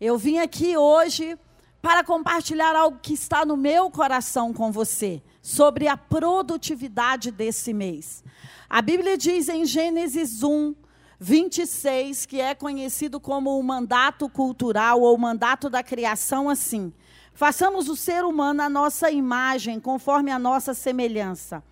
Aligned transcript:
Eu 0.00 0.16
vim 0.16 0.38
aqui 0.38 0.78
hoje 0.78 1.38
para 1.82 2.02
compartilhar 2.02 2.74
algo 2.74 2.98
que 3.02 3.12
está 3.12 3.44
no 3.44 3.54
meu 3.54 3.90
coração 3.90 4.50
com 4.50 4.72
você, 4.72 5.22
sobre 5.42 5.88
a 5.88 5.96
produtividade 5.96 7.30
desse 7.30 7.74
mês. 7.74 8.24
A 8.68 8.80
Bíblia 8.80 9.18
diz 9.18 9.50
em 9.50 9.66
Gênesis 9.66 10.42
1, 10.42 10.74
26, 11.18 12.24
que 12.24 12.40
é 12.40 12.54
conhecido 12.54 13.20
como 13.20 13.58
o 13.58 13.62
mandato 13.62 14.26
cultural 14.30 15.02
ou 15.02 15.18
mandato 15.18 15.68
da 15.68 15.82
criação, 15.82 16.48
assim: 16.48 16.94
façamos 17.34 17.90
o 17.90 17.94
ser 17.94 18.24
humano 18.24 18.62
a 18.62 18.70
nossa 18.70 19.10
imagem, 19.10 19.78
conforme 19.78 20.30
a 20.30 20.38
nossa 20.38 20.72
semelhança. 20.72 21.62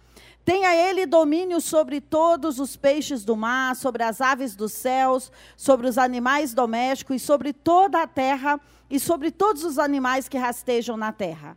Tenha 0.48 0.74
ele 0.74 1.04
domínio 1.04 1.60
sobre 1.60 2.00
todos 2.00 2.58
os 2.58 2.74
peixes 2.74 3.22
do 3.22 3.36
mar, 3.36 3.76
sobre 3.76 4.02
as 4.02 4.18
aves 4.18 4.56
dos 4.56 4.72
céus, 4.72 5.30
sobre 5.54 5.86
os 5.86 5.98
animais 5.98 6.54
domésticos 6.54 7.16
e 7.16 7.18
sobre 7.18 7.52
toda 7.52 8.00
a 8.00 8.06
terra 8.06 8.58
e 8.88 8.98
sobre 8.98 9.30
todos 9.30 9.62
os 9.62 9.78
animais 9.78 10.26
que 10.26 10.38
rastejam 10.38 10.96
na 10.96 11.12
terra. 11.12 11.54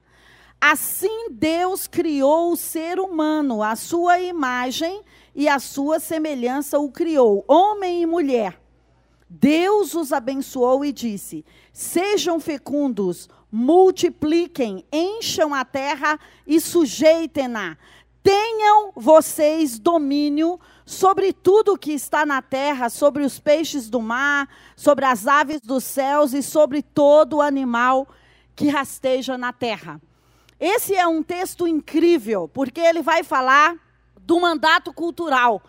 Assim 0.60 1.30
Deus 1.32 1.88
criou 1.88 2.52
o 2.52 2.58
ser 2.58 3.00
humano, 3.00 3.64
a 3.64 3.78
sua 3.78 4.20
imagem 4.20 5.02
e 5.34 5.48
a 5.48 5.58
sua 5.58 5.98
semelhança 5.98 6.78
o 6.78 6.92
criou, 6.92 7.46
homem 7.48 8.02
e 8.02 8.06
mulher. 8.06 8.60
Deus 9.30 9.96
os 9.96 10.12
abençoou 10.12 10.84
e 10.84 10.92
disse: 10.92 11.46
Sejam 11.72 12.42
fecundos, 12.42 13.30
multipliquem, 13.50 14.86
encham 14.92 15.54
a 15.54 15.64
terra 15.64 16.20
e 16.46 16.60
sujeitem-na 16.60 17.78
Tenham 18.24 18.92
vocês 18.96 19.80
domínio 19.80 20.60
sobre 20.86 21.34
tudo 21.34 21.78
que 21.78 21.92
está 21.92 22.26
na 22.26 22.42
terra, 22.42 22.90
sobre 22.90 23.24
os 23.24 23.40
peixes 23.40 23.90
do 23.90 24.02
mar, 24.02 24.48
sobre 24.76 25.06
as 25.06 25.26
aves 25.26 25.62
dos 25.62 25.84
céus 25.84 26.34
e 26.34 26.44
sobre 26.44 26.82
todo 26.82 27.42
animal 27.42 28.08
que 28.56 28.68
rasteja 28.68 29.38
na 29.38 29.52
terra. 29.52 30.00
Esse 30.60 30.96
é 30.96 31.08
um 31.08 31.24
texto 31.24 31.68
incrível, 31.68 32.48
porque 32.48 32.80
ele 32.80 33.02
vai 33.02 33.24
falar 33.24 33.76
do 34.20 34.40
mandato 34.40 34.94
cultural 34.94 35.62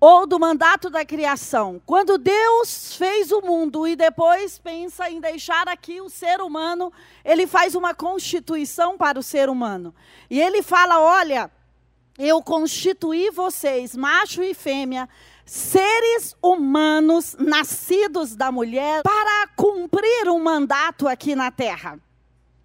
ou 0.00 0.26
do 0.26 0.38
mandato 0.38 0.88
da 0.88 1.04
criação. 1.04 1.80
Quando 1.84 2.16
Deus 2.16 2.94
fez 2.96 3.30
o 3.32 3.40
mundo 3.40 3.86
e 3.86 3.96
depois 3.96 4.58
pensa 4.58 5.10
em 5.10 5.20
deixar 5.20 5.68
aqui 5.68 6.00
o 6.00 6.08
ser 6.08 6.40
humano, 6.40 6.92
ele 7.24 7.46
faz 7.46 7.74
uma 7.74 7.94
constituição 7.94 8.96
para 8.96 9.18
o 9.18 9.22
ser 9.22 9.48
humano. 9.48 9.94
E 10.30 10.40
ele 10.40 10.62
fala: 10.62 11.00
olha, 11.00 11.50
eu 12.18 12.42
constituí 12.42 13.30
vocês, 13.30 13.94
macho 13.94 14.42
e 14.42 14.54
fêmea, 14.54 15.08
seres 15.44 16.34
humanos 16.42 17.36
nascidos 17.38 18.34
da 18.34 18.50
mulher, 18.50 19.02
para 19.02 19.48
cumprir 19.54 20.28
um 20.28 20.42
mandato 20.42 21.06
aqui 21.06 21.34
na 21.34 21.50
terra. 21.50 21.98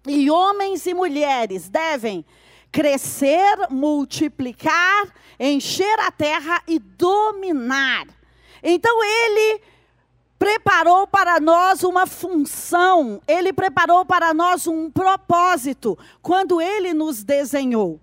E 0.06 0.30
homens 0.30 0.86
e 0.86 0.94
mulheres 0.94 1.68
devem 1.68 2.24
crescer, 2.72 3.68
multiplicar, 3.70 5.12
encher 5.38 6.00
a 6.00 6.10
terra 6.10 6.62
e 6.66 6.78
dominar. 6.78 8.06
Então 8.62 9.04
ele 9.04 9.60
preparou 10.38 11.06
para 11.06 11.38
nós 11.38 11.84
uma 11.84 12.04
função, 12.04 13.20
ele 13.28 13.52
preparou 13.52 14.04
para 14.04 14.34
nós 14.34 14.66
um 14.66 14.90
propósito 14.90 15.96
quando 16.20 16.60
ele 16.60 16.92
nos 16.92 17.22
desenhou. 17.22 18.00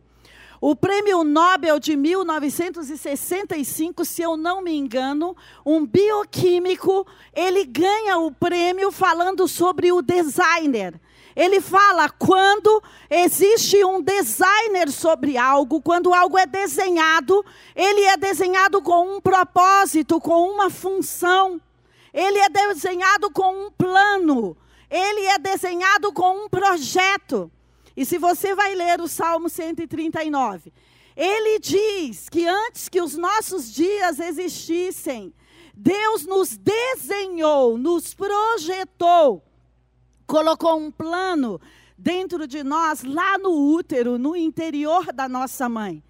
O 0.62 0.76
prêmio 0.76 1.24
Nobel 1.24 1.80
de 1.80 1.96
1965, 1.96 4.04
se 4.04 4.22
eu 4.22 4.36
não 4.36 4.62
me 4.62 4.76
engano, 4.76 5.34
um 5.66 5.86
bioquímico, 5.86 7.08
ele 7.34 7.64
ganha 7.64 8.18
o 8.18 8.30
prêmio 8.30 8.92
falando 8.92 9.48
sobre 9.48 9.94
o 9.94 10.02
designer. 10.02 11.00
Ele 11.34 11.62
fala 11.62 12.10
quando 12.10 12.84
existe 13.10 13.86
um 13.86 14.02
designer 14.02 14.92
sobre 14.92 15.38
algo, 15.38 15.82
quando 15.82 16.14
algo 16.14 16.38
é 16.38 16.46
desenhado, 16.46 17.46
ele 17.74 18.02
é 18.02 18.18
desenhado 18.18 18.81
com 18.81 19.16
um 19.16 19.22
propósito, 19.22 20.19
com 20.19 20.52
uma 20.52 20.69
função. 20.69 21.62
Ele 22.14 22.40
é 22.40 22.50
desenhado 22.50 23.31
com 23.31 23.68
um 23.68 23.72
plano. 23.72 24.58
Ele 24.90 25.25
é 25.28 25.40
desenhado 25.40 26.12
com 26.12 26.46
um 26.46 26.50
projeto. 26.50 27.50
E 28.00 28.06
se 28.06 28.18
você 28.18 28.56
vai 28.56 28.76
ler 28.76 29.02
o 29.02 29.10
Salmo 29.10 29.50
139, 29.50 30.72
ele 31.18 31.60
diz 31.60 32.30
que 32.30 32.48
antes 32.48 32.88
que 32.88 33.02
os 33.02 33.18
nossos 33.18 33.74
dias 33.74 34.22
existissem, 34.22 35.34
Deus 35.76 36.26
nos 36.26 36.58
desenhou, 36.58 37.78
nos 37.78 38.14
projetou, 38.14 39.44
colocou 40.26 40.80
um 40.80 40.90
plano 40.90 41.60
dentro 41.98 42.48
de 42.48 42.64
nós, 42.64 43.04
lá 43.04 43.38
no 43.38 43.74
útero, 43.74 44.18
no 44.18 44.34
interior 44.34 45.12
da 45.12 45.28
nossa 45.28 45.68
mãe. 45.68 46.02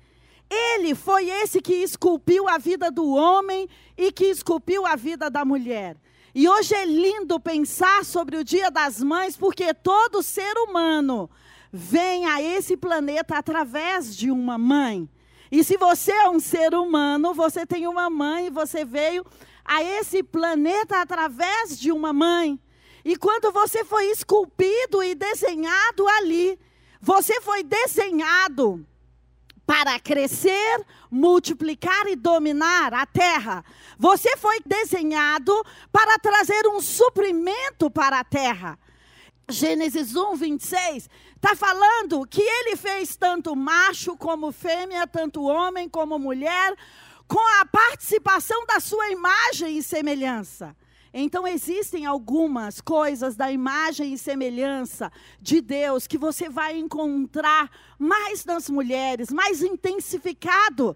Ele 0.47 0.93
foi 0.93 1.27
esse 1.27 1.59
que 1.59 1.73
esculpiu 1.73 2.47
a 2.47 2.59
vida 2.59 2.91
do 2.91 3.15
homem 3.15 3.67
e 3.97 4.11
que 4.11 4.25
esculpiu 4.25 4.85
a 4.85 4.95
vida 4.95 5.27
da 5.27 5.43
mulher. 5.43 5.97
E 6.35 6.47
hoje 6.47 6.75
é 6.75 6.85
lindo 6.85 7.39
pensar 7.39 8.05
sobre 8.05 8.37
o 8.37 8.43
Dia 8.43 8.69
das 8.69 9.01
Mães, 9.01 9.35
porque 9.35 9.73
todo 9.73 10.21
ser 10.21 10.55
humano 10.59 11.27
vem 11.71 12.25
a 12.25 12.41
esse 12.41 12.75
planeta 12.75 13.37
através 13.37 14.15
de 14.15 14.31
uma 14.31 14.57
mãe. 14.57 15.09
E 15.51 15.63
se 15.63 15.77
você 15.77 16.11
é 16.11 16.29
um 16.29 16.39
ser 16.39 16.73
humano, 16.73 17.33
você 17.33 17.65
tem 17.65 17.87
uma 17.87 18.09
mãe, 18.09 18.47
e 18.47 18.51
você 18.51 18.85
veio 18.85 19.25
a 19.65 19.83
esse 19.83 20.23
planeta 20.23 21.01
através 21.01 21.79
de 21.79 21.91
uma 21.91 22.13
mãe. 22.13 22.59
E 23.03 23.15
quando 23.15 23.51
você 23.51 23.83
foi 23.83 24.05
esculpido 24.11 25.03
e 25.03 25.15
desenhado 25.15 26.07
ali, 26.07 26.59
você 27.01 27.39
foi 27.41 27.63
desenhado 27.63 28.85
para 29.65 29.99
crescer, 29.99 30.83
multiplicar 31.11 32.07
e 32.07 32.15
dominar 32.15 32.93
a 32.93 33.05
terra. 33.05 33.63
Você 33.97 34.35
foi 34.35 34.59
desenhado 34.65 35.53
para 35.91 36.17
trazer 36.17 36.67
um 36.67 36.81
suprimento 36.81 37.89
para 37.89 38.19
a 38.19 38.23
terra. 38.23 38.77
Gênesis 39.49 40.15
1, 40.15 40.35
26, 40.35 41.09
está 41.35 41.55
falando 41.55 42.25
que 42.27 42.41
ele 42.41 42.75
fez 42.75 43.15
tanto 43.15 43.55
macho 43.55 44.15
como 44.15 44.51
fêmea, 44.51 45.07
tanto 45.07 45.41
homem 45.41 45.89
como 45.89 46.19
mulher, 46.19 46.75
com 47.27 47.39
a 47.59 47.65
participação 47.65 48.63
da 48.67 48.79
sua 48.79 49.09
imagem 49.09 49.77
e 49.77 49.83
semelhança. 49.83 50.75
Então, 51.11 51.47
existem 51.47 52.05
algumas 52.05 52.79
coisas 52.79 53.35
da 53.35 53.51
imagem 53.51 54.13
e 54.13 54.17
semelhança 54.19 55.11
de 55.41 55.61
Deus 55.61 56.05
que 56.05 56.19
você 56.19 56.47
vai 56.47 56.77
encontrar 56.77 57.71
mais 57.97 58.45
nas 58.45 58.69
mulheres, 58.69 59.31
mais 59.31 59.63
intensificado. 59.63 60.95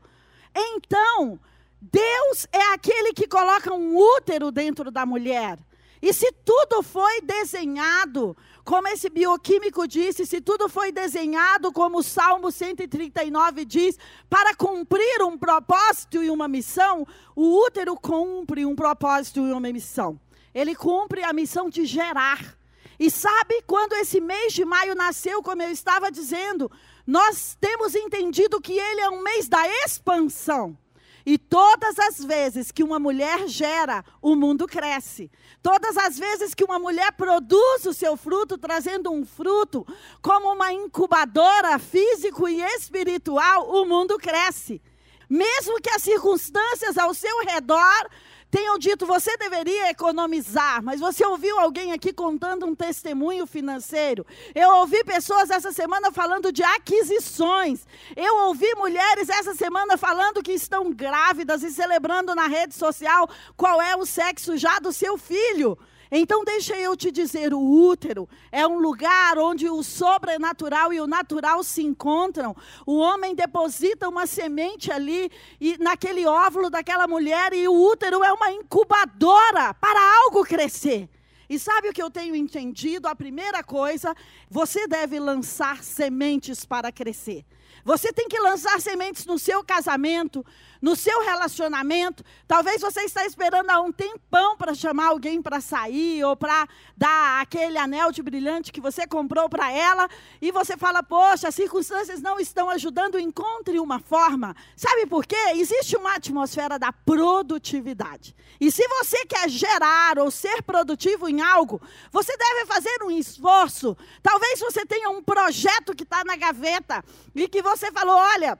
Então, 0.56 1.40
Deus 1.82 2.48
é 2.52 2.62
aquele 2.74 3.14
que 3.14 3.28
coloca 3.28 3.74
um 3.74 3.98
útero 3.98 4.52
dentro 4.52 4.92
da 4.92 5.08
mulher. 5.08 5.58
E 6.04 6.12
se 6.12 6.34
tudo 6.44 6.84
foi 6.84 7.22
desenhado, 7.22 8.36
como 8.66 8.90
esse 8.90 9.10
bioquímico 9.10 9.88
disse, 9.88 10.26
se 10.26 10.42
tudo 10.42 10.68
foi 10.68 10.92
desenhado, 10.92 11.72
como 11.72 12.00
o 12.00 12.04
Salmo 12.04 12.52
139 12.52 13.64
diz, 13.64 13.98
para 14.30 14.54
cumprir 14.54 15.22
um 15.22 15.38
propósito 15.38 16.22
e 16.22 16.30
uma 16.30 16.46
missão, 16.46 17.08
o 17.34 17.66
útero 17.66 17.96
cumpre 17.96 18.66
um 18.66 18.76
propósito 18.76 19.48
e 19.48 19.54
uma 19.54 19.72
missão. 19.72 20.20
Ele 20.54 20.76
cumpre 20.76 21.24
a 21.24 21.32
missão 21.32 21.70
de 21.70 21.86
gerar. 21.86 22.58
E 23.00 23.10
sabe 23.10 23.62
quando 23.66 23.94
esse 23.94 24.20
mês 24.20 24.52
de 24.52 24.66
maio 24.66 24.96
nasceu, 24.96 25.42
como 25.42 25.62
eu 25.62 25.72
estava 25.72 26.12
dizendo, 26.12 26.70
nós 27.08 27.58
temos 27.62 27.96
entendido 27.96 28.60
que 28.60 28.74
ele 28.74 29.00
é 29.00 29.10
um 29.10 29.24
mês 29.24 29.48
da 29.48 29.66
expansão. 29.86 30.78
E 31.26 31.38
todas 31.38 31.98
as 32.00 32.24
vezes 32.24 32.72
que 32.72 32.84
uma 32.84 33.00
mulher 33.00 33.48
gera, 33.48 34.04
o 34.22 34.36
mundo 34.36 34.68
cresce. 34.68 35.32
Todas 35.62 35.96
as 35.96 36.20
vezes 36.20 36.54
que 36.54 36.66
uma 36.66 36.78
mulher 36.78 37.14
produz 37.14 37.86
o 37.86 37.94
seu 37.94 38.18
fruto, 38.18 38.58
trazendo 38.58 39.12
um 39.12 39.26
fruto 39.26 39.88
como 40.22 40.52
uma 40.52 40.74
incubadora 40.74 41.80
físico 41.80 42.48
e 42.48 42.62
espiritual, 42.62 43.70
o 43.70 43.86
mundo 43.86 44.18
cresce. 44.18 44.82
Mesmo 45.30 45.80
que 45.82 45.90
as 45.90 46.02
circunstâncias 46.02 46.98
ao 46.98 47.14
seu 47.14 47.40
redor 47.46 48.10
tenham 48.54 48.78
dito 48.78 49.08
você 49.08 49.36
deveria 49.36 49.90
economizar, 49.90 50.84
mas 50.84 51.00
você 51.00 51.26
ouviu 51.26 51.58
alguém 51.60 51.92
aqui 51.92 52.14
contando 52.14 52.68
um 52.68 52.76
testemunho 52.76 53.48
financeiro. 53.48 54.24
Eu 54.54 54.70
ouvi 54.76 55.04
pessoas 55.04 55.50
essa 55.50 55.72
semana 55.72 56.12
falando 56.12 56.52
de 56.52 56.62
aquisições. 56.62 57.88
Eu 58.16 58.46
ouvi 58.46 58.72
mulheres 58.76 59.28
essa 59.28 59.56
semana 59.56 59.98
falando 59.98 60.44
que 60.44 60.52
estão 60.52 60.92
grávidas 60.92 61.64
e 61.64 61.72
celebrando 61.72 62.36
na 62.36 62.46
rede 62.46 62.76
social 62.76 63.28
qual 63.58 63.82
é 63.82 63.96
o 63.96 64.06
sexo 64.06 64.56
já 64.56 64.78
do 64.78 64.94
seu 64.94 65.18
filho. 65.18 65.76
Então, 66.16 66.46
deixa 66.46 66.78
eu 66.78 66.96
te 66.96 67.12
dizer: 67.12 67.56
o 67.56 67.60
útero 67.60 68.30
é 68.52 68.68
um 68.68 68.78
lugar 68.78 69.36
onde 69.40 69.68
o 69.68 69.82
sobrenatural 69.82 70.94
e 70.94 71.02
o 71.02 71.08
natural 71.08 71.64
se 71.64 71.82
encontram. 71.82 72.56
O 72.86 73.00
homem 73.00 73.34
deposita 73.34 74.08
uma 74.08 74.28
semente 74.28 74.92
ali, 74.92 75.32
e 75.60 75.76
naquele 75.80 76.28
óvulo 76.28 76.70
daquela 76.70 77.08
mulher, 77.08 77.52
e 77.52 77.68
o 77.68 77.74
útero 77.74 78.24
é 78.24 78.32
uma 78.32 78.52
incubadora 78.52 79.74
para 79.74 80.00
algo 80.24 80.46
crescer. 80.46 81.10
E 81.50 81.58
sabe 81.58 81.90
o 81.90 81.94
que 81.94 82.02
eu 82.02 82.12
tenho 82.12 82.36
entendido? 82.36 83.08
A 83.08 83.16
primeira 83.16 83.64
coisa, 83.64 84.16
você 84.48 84.88
deve 84.88 85.20
lançar 85.20 85.84
sementes 85.84 86.64
para 86.64 86.92
crescer. 86.92 87.44
Você 87.84 88.14
tem 88.14 88.28
que 88.28 88.40
lançar 88.40 88.80
sementes 88.80 89.26
no 89.26 89.38
seu 89.38 89.64
casamento, 89.64 90.46
no 90.82 90.96
seu 90.98 91.24
relacionamento. 91.24 92.24
Talvez 92.46 92.82
você 92.82 93.02
está 93.02 93.26
esperando 93.26 93.70
há 93.70 93.80
um 93.82 93.92
tempão 93.92 94.58
para 94.58 94.76
chamar 94.76 95.08
alguém 95.08 95.42
para 95.42 95.62
sair 95.62 96.24
ou 96.26 96.36
para 96.36 96.68
dar 96.96 97.42
aquele 97.42 97.78
anel 97.78 98.12
de 98.12 98.22
brilhante 98.22 98.72
que 98.72 98.82
você 98.82 99.08
comprou 99.08 99.48
para 99.50 99.72
ela 99.72 100.10
e 100.42 100.52
você 100.52 100.76
fala: 100.76 101.02
"Poxa, 101.02 101.48
as 101.48 101.56
circunstâncias 101.56 102.22
não 102.22 102.40
estão 102.40 102.70
ajudando, 102.70 103.18
encontre 103.18 103.80
uma 103.80 104.00
forma". 104.00 104.54
Sabe 104.76 105.06
por 105.06 105.26
quê? 105.26 105.38
Existe 105.56 105.96
uma 105.96 106.16
atmosfera 106.16 106.78
da 106.78 106.92
produtividade. 106.92 108.36
E 108.60 108.70
se 108.70 108.86
você 108.88 109.26
quer 109.26 109.50
gerar 109.50 110.20
ou 110.20 110.30
ser 110.30 110.62
produtivo 110.64 111.30
em 111.30 111.42
algo, 111.42 111.82
você 112.12 112.36
deve 112.36 112.66
fazer 112.66 113.04
um 113.04 113.12
esforço. 113.12 113.98
Talvez 114.22 114.60
você 114.60 114.86
tenha 114.86 115.10
um 115.10 115.24
projeto 115.24 115.96
que 115.96 116.04
está 116.04 116.24
na 116.26 116.36
gaveta 116.36 117.04
e 117.34 117.48
que 117.48 117.62
você 117.64 117.92
falou: 117.92 118.16
olha, 118.16 118.60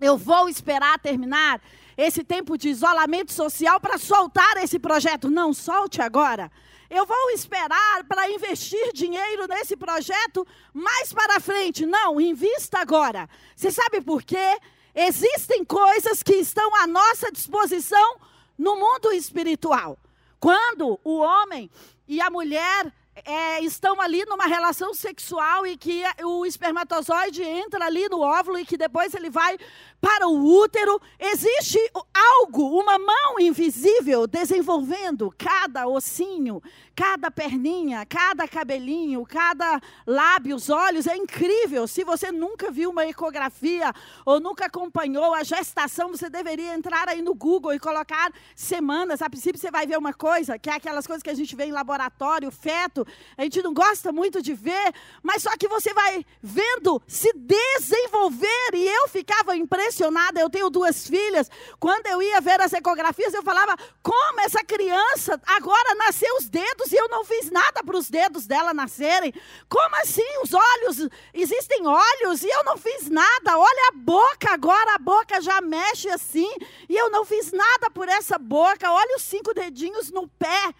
eu 0.00 0.16
vou 0.16 0.48
esperar 0.48 0.98
terminar 0.98 1.60
esse 1.96 2.22
tempo 2.22 2.56
de 2.58 2.68
isolamento 2.68 3.32
social 3.32 3.80
para 3.80 3.98
soltar 3.98 4.56
esse 4.58 4.78
projeto. 4.78 5.30
Não, 5.30 5.52
solte 5.52 6.02
agora. 6.02 6.50
Eu 6.90 7.06
vou 7.06 7.30
esperar 7.30 8.04
para 8.04 8.30
investir 8.30 8.92
dinheiro 8.92 9.48
nesse 9.48 9.76
projeto 9.76 10.46
mais 10.72 11.12
para 11.12 11.40
frente. 11.40 11.86
Não, 11.86 12.20
invista 12.20 12.78
agora. 12.78 13.28
Você 13.56 13.70
sabe 13.70 14.00
por 14.00 14.22
quê? 14.22 14.58
Existem 14.94 15.64
coisas 15.64 16.22
que 16.22 16.34
estão 16.34 16.74
à 16.76 16.86
nossa 16.86 17.32
disposição 17.32 18.16
no 18.56 18.76
mundo 18.76 19.12
espiritual. 19.12 19.98
Quando 20.38 21.00
o 21.02 21.18
homem 21.18 21.70
e 22.06 22.20
a 22.20 22.30
mulher 22.30 22.92
é, 23.24 23.60
estão 23.60 24.00
ali 24.00 24.24
numa 24.24 24.46
relação 24.46 24.92
sexual 24.92 25.66
e 25.66 25.76
que 25.76 26.02
o 26.24 26.44
espermatozoide 26.44 27.42
entra 27.42 27.84
ali 27.84 28.08
no 28.08 28.20
óvulo 28.20 28.58
e 28.58 28.64
que 28.64 28.76
depois 28.76 29.14
ele 29.14 29.30
vai 29.30 29.56
para 30.00 30.28
o 30.28 30.60
útero, 30.60 31.00
existe 31.18 31.78
algo, 32.12 32.78
uma 32.78 32.98
mão 32.98 33.40
invisível 33.40 34.26
desenvolvendo 34.26 35.34
cada 35.38 35.88
ossinho, 35.88 36.62
cada 36.94 37.30
perninha, 37.30 38.04
cada 38.04 38.46
cabelinho, 38.46 39.24
cada 39.24 39.80
lábio, 40.06 40.56
os 40.56 40.68
olhos. 40.68 41.06
É 41.06 41.16
incrível. 41.16 41.88
Se 41.88 42.04
você 42.04 42.30
nunca 42.30 42.70
viu 42.70 42.90
uma 42.90 43.06
ecografia 43.06 43.94
ou 44.26 44.38
nunca 44.38 44.66
acompanhou 44.66 45.32
a 45.32 45.42
gestação, 45.42 46.10
você 46.10 46.28
deveria 46.28 46.74
entrar 46.74 47.08
aí 47.08 47.22
no 47.22 47.34
Google 47.34 47.72
e 47.72 47.78
colocar 47.78 48.30
semanas. 48.54 49.22
A 49.22 49.30
princípio 49.30 49.58
você 49.58 49.70
vai 49.70 49.86
ver 49.86 49.96
uma 49.96 50.12
coisa, 50.12 50.58
que 50.58 50.68
é 50.68 50.74
aquelas 50.74 51.06
coisas 51.06 51.22
que 51.22 51.30
a 51.30 51.34
gente 51.34 51.56
vê 51.56 51.64
em 51.64 51.72
laboratório, 51.72 52.50
feto. 52.50 53.03
A 53.36 53.42
gente 53.42 53.62
não 53.62 53.74
gosta 53.74 54.12
muito 54.12 54.42
de 54.42 54.54
ver, 54.54 54.94
mas 55.22 55.42
só 55.42 55.50
que 55.56 55.68
você 55.68 55.92
vai 55.92 56.24
vendo 56.42 57.02
se 57.06 57.32
desenvolver. 57.34 58.70
E 58.74 58.86
eu 58.86 59.08
ficava 59.08 59.56
impressionada. 59.56 60.40
Eu 60.40 60.50
tenho 60.50 60.70
duas 60.70 61.06
filhas. 61.06 61.50
Quando 61.78 62.06
eu 62.06 62.22
ia 62.22 62.40
ver 62.40 62.60
as 62.60 62.72
ecografias, 62.72 63.34
eu 63.34 63.42
falava: 63.42 63.76
como 64.02 64.40
essa 64.40 64.62
criança 64.64 65.40
agora 65.46 65.94
nasceu 65.94 66.34
os 66.36 66.48
dedos 66.48 66.92
e 66.92 66.96
eu 66.96 67.08
não 67.08 67.24
fiz 67.24 67.50
nada 67.50 67.82
para 67.82 67.96
os 67.96 68.08
dedos 68.08 68.46
dela 68.46 68.74
nascerem? 68.74 69.32
Como 69.68 69.96
assim? 69.96 70.22
Os 70.42 70.52
olhos, 70.52 71.08
existem 71.32 71.86
olhos 71.86 72.42
e 72.42 72.48
eu 72.48 72.64
não 72.64 72.76
fiz 72.76 73.08
nada. 73.08 73.58
Olha 73.58 73.88
a 73.88 73.96
boca 73.96 74.52
agora, 74.52 74.94
a 74.94 74.98
boca 74.98 75.40
já 75.40 75.60
mexe 75.60 76.08
assim 76.08 76.50
e 76.88 76.96
eu 76.96 77.10
não 77.10 77.24
fiz 77.24 77.52
nada 77.52 77.90
por 77.90 78.08
essa 78.08 78.38
boca. 78.38 78.90
Olha 78.90 79.16
os 79.16 79.22
cinco 79.22 79.54
dedinhos 79.54 80.10
no 80.10 80.28
pé. 80.28 80.74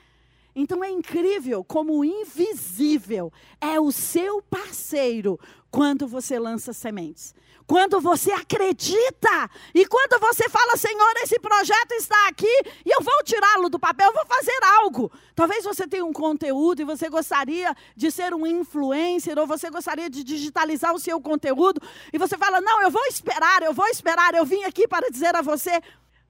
Então 0.54 0.84
é 0.84 0.90
incrível 0.90 1.64
como 1.64 1.98
o 1.98 2.04
invisível 2.04 3.32
é 3.60 3.80
o 3.80 3.90
seu 3.90 4.40
parceiro 4.42 5.38
quando 5.70 6.06
você 6.06 6.38
lança 6.38 6.72
sementes. 6.72 7.34
Quando 7.66 7.98
você 7.98 8.30
acredita 8.30 9.50
e 9.74 9.86
quando 9.86 10.20
você 10.20 10.48
fala, 10.50 10.76
Senhor, 10.76 11.14
esse 11.22 11.40
projeto 11.40 11.92
está 11.92 12.28
aqui 12.28 12.60
e 12.84 12.90
eu 12.90 13.02
vou 13.02 13.22
tirá-lo 13.24 13.70
do 13.70 13.78
papel, 13.78 14.08
eu 14.08 14.12
vou 14.12 14.26
fazer 14.26 14.58
algo. 14.80 15.10
Talvez 15.34 15.64
você 15.64 15.86
tenha 15.86 16.04
um 16.04 16.12
conteúdo 16.12 16.82
e 16.82 16.84
você 16.84 17.08
gostaria 17.08 17.74
de 17.96 18.10
ser 18.10 18.34
um 18.34 18.46
influencer 18.46 19.38
ou 19.38 19.46
você 19.46 19.70
gostaria 19.70 20.10
de 20.10 20.22
digitalizar 20.22 20.94
o 20.94 21.00
seu 21.00 21.18
conteúdo 21.20 21.80
e 22.12 22.18
você 22.18 22.36
fala, 22.36 22.60
não, 22.60 22.82
eu 22.82 22.90
vou 22.90 23.04
esperar, 23.06 23.62
eu 23.62 23.72
vou 23.72 23.86
esperar. 23.86 24.34
Eu 24.34 24.44
vim 24.44 24.62
aqui 24.64 24.86
para 24.86 25.10
dizer 25.10 25.34
a 25.34 25.40
você 25.40 25.80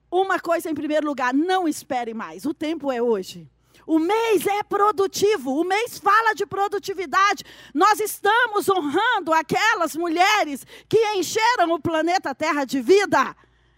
uma 0.09 0.39
coisa 0.39 0.71
em 0.71 0.75
primeiro 0.75 1.05
lugar: 1.05 1.33
não 1.33 1.67
espere 1.67 2.13
mais, 2.13 2.45
o 2.45 2.53
tempo 2.53 2.91
é 2.91 3.01
hoje. 3.01 3.49
O 3.85 3.99
mês 3.99 4.45
é 4.47 4.63
produtivo, 4.63 5.59
o 5.59 5.63
mês 5.63 5.99
fala 5.99 6.33
de 6.33 6.45
produtividade. 6.45 7.43
Nós 7.73 7.99
estamos 7.99 8.67
honrando 8.67 9.31
aquelas 9.31 9.95
mulheres 9.95 10.65
que 10.89 10.97
encheram 11.15 11.71
o 11.71 11.79
planeta 11.79 12.33
Terra 12.33 12.65
de 12.65 12.81
vida. 12.81 13.35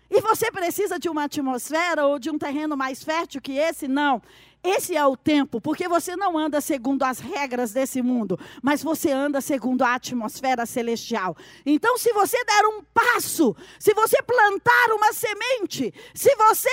E 0.10 0.22
você 0.22 0.50
precisa 0.50 0.98
de 0.98 1.10
uma 1.10 1.26
atmosfera 1.26 2.06
ou 2.06 2.18
de 2.18 2.30
um 2.30 2.38
terreno 2.38 2.78
mais 2.78 3.04
fértil 3.04 3.42
que 3.42 3.58
esse? 3.58 3.88
Não. 3.88 4.22
Esse 4.70 4.98
é 4.98 5.06
o 5.06 5.16
tempo, 5.16 5.62
porque 5.62 5.88
você 5.88 6.18
não 6.18 6.38
anda 6.38 6.60
segundo 6.60 7.04
as 7.04 7.20
regras 7.20 7.72
desse 7.72 8.02
mundo, 8.02 8.38
mas 8.62 8.84
você 8.84 9.14
anda 9.14 9.40
segundo 9.40 9.82
a 9.82 9.96
atmosfera 9.96 10.66
celestial. 10.66 11.38
Então, 11.66 11.98
se 11.98 12.12
você 12.12 12.44
der 12.44 12.66
um 12.66 12.84
passo, 12.94 13.56
se 13.80 13.94
você 13.94 14.22
plantar 14.22 14.92
uma 14.92 15.14
semente, 15.14 15.94
se 16.14 16.36
você 16.36 16.70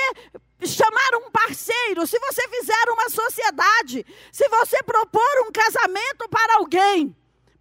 chamar 0.66 1.24
um 1.24 1.30
parceiro, 1.30 2.04
se 2.04 2.18
você 2.18 2.48
fizer 2.48 2.84
uma 2.88 3.08
sociedade, 3.08 4.04
se 4.32 4.48
você 4.48 4.82
propor 4.82 5.46
um 5.46 5.52
casamento 5.52 6.28
para 6.28 6.56
alguém, 6.56 7.14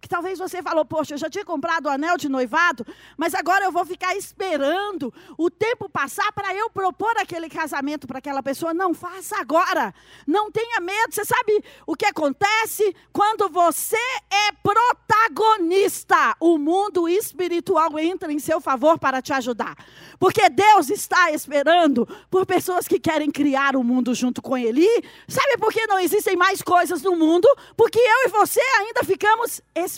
que 0.04 0.08
talvez 0.08 0.38
você 0.38 0.62
falou, 0.62 0.84
poxa, 0.84 1.14
eu 1.14 1.18
já 1.18 1.30
tinha 1.30 1.44
comprado 1.46 1.86
o 1.86 1.88
anel 1.88 2.18
de 2.18 2.28
noivado, 2.28 2.86
mas 3.16 3.34
agora 3.34 3.64
eu 3.64 3.72
vou 3.72 3.86
ficar 3.86 4.14
esperando 4.14 5.12
o 5.38 5.50
tempo 5.50 5.88
passar 5.88 6.30
para 6.32 6.54
eu 6.54 6.68
propor 6.68 7.16
aquele 7.16 7.48
casamento 7.48 8.06
para 8.06 8.18
aquela 8.18 8.42
pessoa. 8.42 8.74
Não, 8.74 8.92
faça 8.92 9.40
agora. 9.40 9.94
Não 10.26 10.50
tenha 10.50 10.78
medo. 10.78 11.14
Você 11.14 11.24
sabe 11.24 11.64
o 11.86 11.96
que 11.96 12.04
acontece 12.04 12.94
quando 13.14 13.48
você 13.48 13.96
é 14.30 14.52
protagonista? 14.62 16.36
O 16.38 16.58
mundo 16.58 17.08
espiritual 17.08 17.98
entra 17.98 18.30
em 18.30 18.38
seu 18.38 18.60
favor 18.60 18.98
para 18.98 19.22
te 19.22 19.32
ajudar. 19.32 19.74
Porque 20.18 20.50
Deus 20.50 20.90
está 20.90 21.32
esperando 21.32 22.06
por 22.30 22.44
pessoas 22.44 22.86
que 22.86 23.00
querem 23.00 23.30
criar 23.30 23.74
o 23.74 23.82
mundo 23.82 24.14
junto 24.14 24.42
com 24.42 24.56
Ele. 24.56 24.86
Sabe 25.26 25.56
por 25.56 25.72
que 25.72 25.86
não 25.86 25.98
existem 25.98 26.36
mais 26.36 26.60
coisas 26.60 27.00
no 27.00 27.16
mundo? 27.16 27.48
Porque 27.74 27.98
eu 27.98 28.26
e 28.26 28.28
você 28.28 28.60
ainda 28.78 29.02
ficamos 29.02 29.62
esperando. 29.74 29.93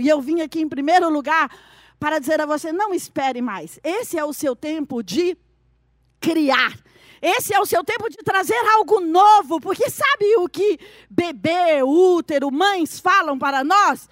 E 0.00 0.08
eu 0.08 0.20
vim 0.20 0.40
aqui 0.40 0.60
em 0.60 0.68
primeiro 0.68 1.08
lugar 1.10 1.50
para 1.98 2.18
dizer 2.18 2.40
a 2.40 2.46
você: 2.46 2.72
não 2.72 2.92
espere 2.92 3.40
mais. 3.40 3.78
Esse 3.82 4.18
é 4.18 4.24
o 4.24 4.32
seu 4.32 4.56
tempo 4.56 5.02
de 5.02 5.36
criar. 6.20 6.72
Esse 7.20 7.54
é 7.54 7.60
o 7.60 7.66
seu 7.66 7.84
tempo 7.84 8.08
de 8.10 8.16
trazer 8.16 8.58
algo 8.74 8.98
novo, 8.98 9.60
porque 9.60 9.88
sabe 9.88 10.36
o 10.38 10.48
que 10.48 10.76
bebê, 11.08 11.80
útero, 11.84 12.50
mães 12.50 12.98
falam 12.98 13.38
para 13.38 13.62
nós? 13.62 14.08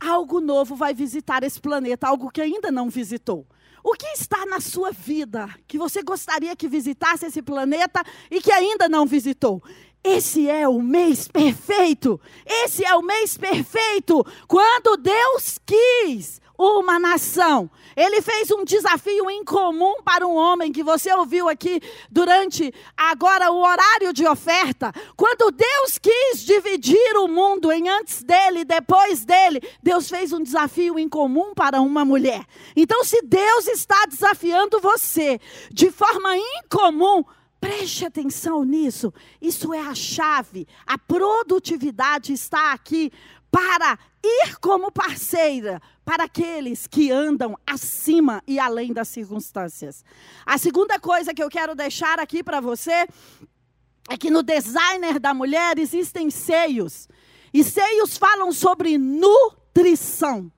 Algo 0.00 0.40
novo 0.40 0.74
vai 0.74 0.94
visitar 0.94 1.42
esse 1.42 1.60
planeta, 1.60 2.08
algo 2.08 2.30
que 2.30 2.40
ainda 2.40 2.70
não 2.70 2.88
visitou. 2.88 3.46
O 3.84 3.92
que 3.92 4.06
está 4.08 4.46
na 4.46 4.60
sua 4.60 4.90
vida 4.90 5.48
que 5.66 5.78
você 5.78 6.02
gostaria 6.02 6.56
que 6.56 6.68
visitasse 6.68 7.26
esse 7.26 7.42
planeta 7.42 8.02
e 8.30 8.40
que 8.40 8.52
ainda 8.52 8.88
não 8.88 9.04
visitou? 9.06 9.62
Esse 10.02 10.48
é 10.48 10.66
o 10.66 10.80
mês 10.80 11.28
perfeito. 11.28 12.20
Esse 12.46 12.84
é 12.84 12.94
o 12.94 13.02
mês 13.02 13.36
perfeito. 13.36 14.24
Quando 14.46 14.96
Deus 14.96 15.58
quis 15.64 16.40
uma 16.60 16.98
nação. 16.98 17.70
Ele 17.96 18.20
fez 18.20 18.50
um 18.50 18.64
desafio 18.64 19.30
incomum 19.30 20.02
para 20.04 20.26
um 20.26 20.34
homem 20.36 20.70
que 20.70 20.82
você 20.82 21.12
ouviu 21.14 21.48
aqui 21.48 21.80
durante 22.10 22.72
agora 22.94 23.50
o 23.50 23.62
horário 23.62 24.12
de 24.12 24.26
oferta. 24.26 24.92
Quando 25.16 25.50
Deus 25.50 25.98
quis 25.98 26.44
dividir 26.44 27.16
o 27.16 27.28
mundo 27.28 27.72
em 27.72 27.88
antes 27.88 28.22
dele 28.22 28.60
e 28.60 28.64
depois 28.64 29.24
dele, 29.24 29.62
Deus 29.82 30.10
fez 30.10 30.32
um 30.34 30.42
desafio 30.42 30.98
incomum 30.98 31.54
para 31.54 31.80
uma 31.80 32.04
mulher. 32.04 32.44
Então, 32.76 33.02
se 33.04 33.22
Deus 33.22 33.66
está 33.66 34.04
desafiando 34.06 34.80
você 34.80 35.40
de 35.72 35.90
forma 35.90 36.36
incomum, 36.36 37.24
Preste 37.60 38.06
atenção 38.06 38.64
nisso. 38.64 39.12
Isso 39.40 39.74
é 39.74 39.80
a 39.80 39.94
chave. 39.94 40.66
A 40.86 40.96
produtividade 40.96 42.32
está 42.32 42.72
aqui 42.72 43.12
para 43.50 43.98
ir 44.22 44.56
como 44.60 44.90
parceira 44.90 45.82
para 46.04 46.24
aqueles 46.24 46.86
que 46.86 47.10
andam 47.10 47.56
acima 47.66 48.42
e 48.46 48.58
além 48.58 48.92
das 48.92 49.08
circunstâncias. 49.08 50.04
A 50.46 50.56
segunda 50.56 50.98
coisa 50.98 51.34
que 51.34 51.42
eu 51.42 51.50
quero 51.50 51.74
deixar 51.74 52.18
aqui 52.18 52.42
para 52.42 52.60
você 52.60 53.06
é 54.08 54.16
que 54.16 54.30
no 54.30 54.42
designer 54.42 55.18
da 55.18 55.34
mulher 55.34 55.78
existem 55.78 56.30
seios. 56.30 57.08
E 57.52 57.62
seios 57.62 58.16
falam 58.16 58.52
sobre 58.52 58.96
nutrição. 58.96 60.50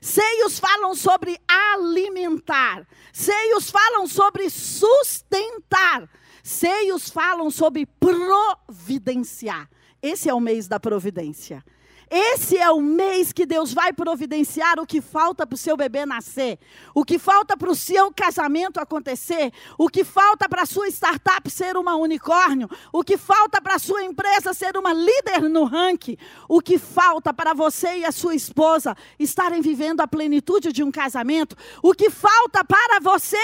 Seios 0.00 0.58
falam 0.58 0.94
sobre 0.94 1.38
alimentar. 1.46 2.86
Seios 3.12 3.70
falam 3.70 4.06
sobre 4.06 4.48
sustentar. 4.48 6.08
Seios 6.42 7.10
falam 7.10 7.50
sobre 7.50 7.86
providenciar. 7.86 9.68
Esse 10.02 10.28
é 10.28 10.34
o 10.34 10.40
mês 10.40 10.66
da 10.66 10.80
providência. 10.80 11.64
Esse 12.12 12.58
é 12.58 12.68
o 12.72 12.80
mês 12.80 13.32
que 13.32 13.46
Deus 13.46 13.72
vai 13.72 13.92
providenciar 13.92 14.80
o 14.80 14.86
que 14.86 15.00
falta 15.00 15.46
para 15.46 15.54
o 15.54 15.58
seu 15.58 15.76
bebê 15.76 16.04
nascer, 16.04 16.58
o 16.92 17.04
que 17.04 17.20
falta 17.20 17.56
para 17.56 17.70
o 17.70 17.74
seu 17.74 18.12
casamento 18.12 18.80
acontecer, 18.80 19.52
o 19.78 19.88
que 19.88 20.02
falta 20.02 20.48
para 20.48 20.62
a 20.62 20.66
sua 20.66 20.88
startup 20.88 21.48
ser 21.48 21.76
uma 21.76 21.94
unicórnio, 21.94 22.68
o 22.92 23.04
que 23.04 23.16
falta 23.16 23.62
para 23.62 23.76
a 23.76 23.78
sua 23.78 24.02
empresa 24.02 24.52
ser 24.52 24.76
uma 24.76 24.92
líder 24.92 25.42
no 25.42 25.62
ranking, 25.62 26.16
o 26.48 26.60
que 26.60 26.78
falta 26.78 27.32
para 27.32 27.54
você 27.54 27.98
e 27.98 28.04
a 28.04 28.10
sua 28.10 28.34
esposa 28.34 28.96
estarem 29.16 29.62
vivendo 29.62 30.00
a 30.00 30.08
plenitude 30.08 30.72
de 30.72 30.82
um 30.82 30.90
casamento, 30.90 31.56
o 31.80 31.94
que 31.94 32.10
falta 32.10 32.64
para 32.64 32.98
você 32.98 33.38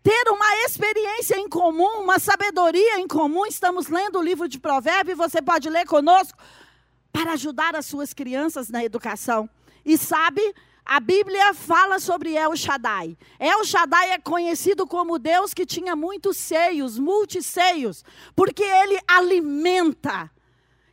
ter 0.00 0.28
uma 0.28 0.56
experiência 0.64 1.40
em 1.40 1.48
comum, 1.48 2.02
uma 2.02 2.20
sabedoria 2.20 3.00
em 3.00 3.08
comum. 3.08 3.46
Estamos 3.46 3.88
lendo 3.88 4.20
o 4.20 4.22
livro 4.22 4.46
de 4.46 4.60
Provérbios, 4.60 5.18
você 5.18 5.42
pode 5.42 5.68
ler 5.68 5.86
conosco 5.86 6.38
para 7.12 7.32
ajudar 7.32 7.76
as 7.76 7.86
suas 7.86 8.12
crianças 8.14 8.68
na 8.68 8.84
educação. 8.84 9.48
E 9.84 9.98
sabe, 9.98 10.40
a 10.84 10.98
Bíblia 10.98 11.54
fala 11.54 11.98
sobre 11.98 12.34
El 12.34 12.56
Shaddai. 12.56 13.16
El 13.38 13.64
Shaddai 13.64 14.10
é 14.12 14.18
conhecido 14.18 14.86
como 14.86 15.18
Deus 15.18 15.54
que 15.54 15.66
tinha 15.66 15.94
muitos 15.94 16.36
seios, 16.36 16.98
multisseios, 16.98 18.04
porque 18.34 18.62
ele 18.62 18.98
alimenta. 19.06 20.30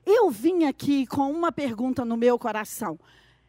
Eu 0.06 0.30
vim 0.30 0.66
aqui 0.66 1.06
com 1.08 1.32
uma 1.32 1.52
pergunta 1.52 2.04
no 2.04 2.18
meu 2.18 2.38
coração. 2.38 3.00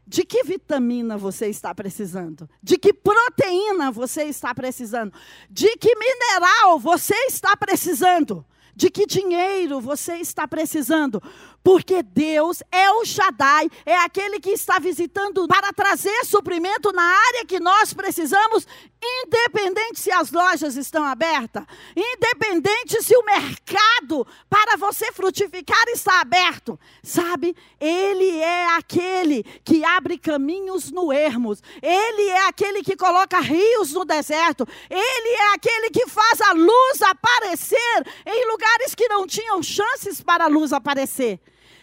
De 0.07 0.25
que 0.25 0.43
vitamina 0.43 1.17
você 1.17 1.47
está 1.47 1.75
precisando? 1.75 2.51
De 2.63 2.77
que 2.77 2.93
proteína 2.93 3.93
você 3.93 4.25
está 4.25 4.53
precisando? 4.55 5.13
De 5.49 5.77
que 5.77 5.95
mineral 5.95 6.81
você 6.81 7.15
está 7.27 7.57
precisando? 7.57 8.45
De 8.75 8.91
que 8.91 9.07
dinheiro 9.07 9.81
você 9.81 10.17
está 10.17 10.49
precisando? 10.49 11.23
Porque 11.63 12.03
Deus 12.03 12.63
é 12.73 12.91
o 12.91 13.05
Shaddai, 13.05 13.71
é 13.85 13.97
aquele 13.99 14.41
que 14.41 14.51
está 14.51 14.79
visitando 14.79 15.47
para 15.47 15.73
trazer 15.73 16.25
suprimento 16.25 16.91
na 16.93 17.03
área 17.03 17.45
que 17.45 17.61
nós 17.61 17.93
precisamos, 17.93 18.67
independente 19.03 20.01
se 20.01 20.11
as 20.11 20.33
lojas 20.33 20.77
estão 20.77 21.05
abertas, 21.05 21.65
independente 21.95 23.03
se 23.03 23.15
o 23.15 23.25
mercado 23.25 24.27
para 24.49 24.79
você 24.79 25.13
frutificar 25.13 25.85
está 25.89 26.21
aberto. 26.23 26.81
Sabe? 27.03 27.55
Ele 27.79 28.39
é 28.39 28.77
aquele 28.77 29.43
que 29.63 29.85
abre 29.85 30.17
caminhos 30.17 30.91
no 30.91 31.13
ermos, 31.13 31.63
ele 31.83 32.29
é 32.29 32.47
aquele 32.49 32.83
que 32.83 32.97
coloca 32.97 33.39
rios 33.39 33.93
no 33.93 34.07
deserto, 34.07 34.67
ele 34.89 35.29
é 35.29 35.55
aquele 35.55 35.91
que 35.91 36.07
faz 36.07 36.41
a 36.41 36.53
luz 36.53 37.03
aparecer 37.03 38.07
em 38.25 38.51
lugares 38.51 38.95
que 38.95 39.09
não 39.09 39.27
tinham 39.27 39.63
chances 39.63 40.23
para 40.23 40.45
a 40.45 40.49
luz 40.49 40.73
aparecer. 40.73 41.39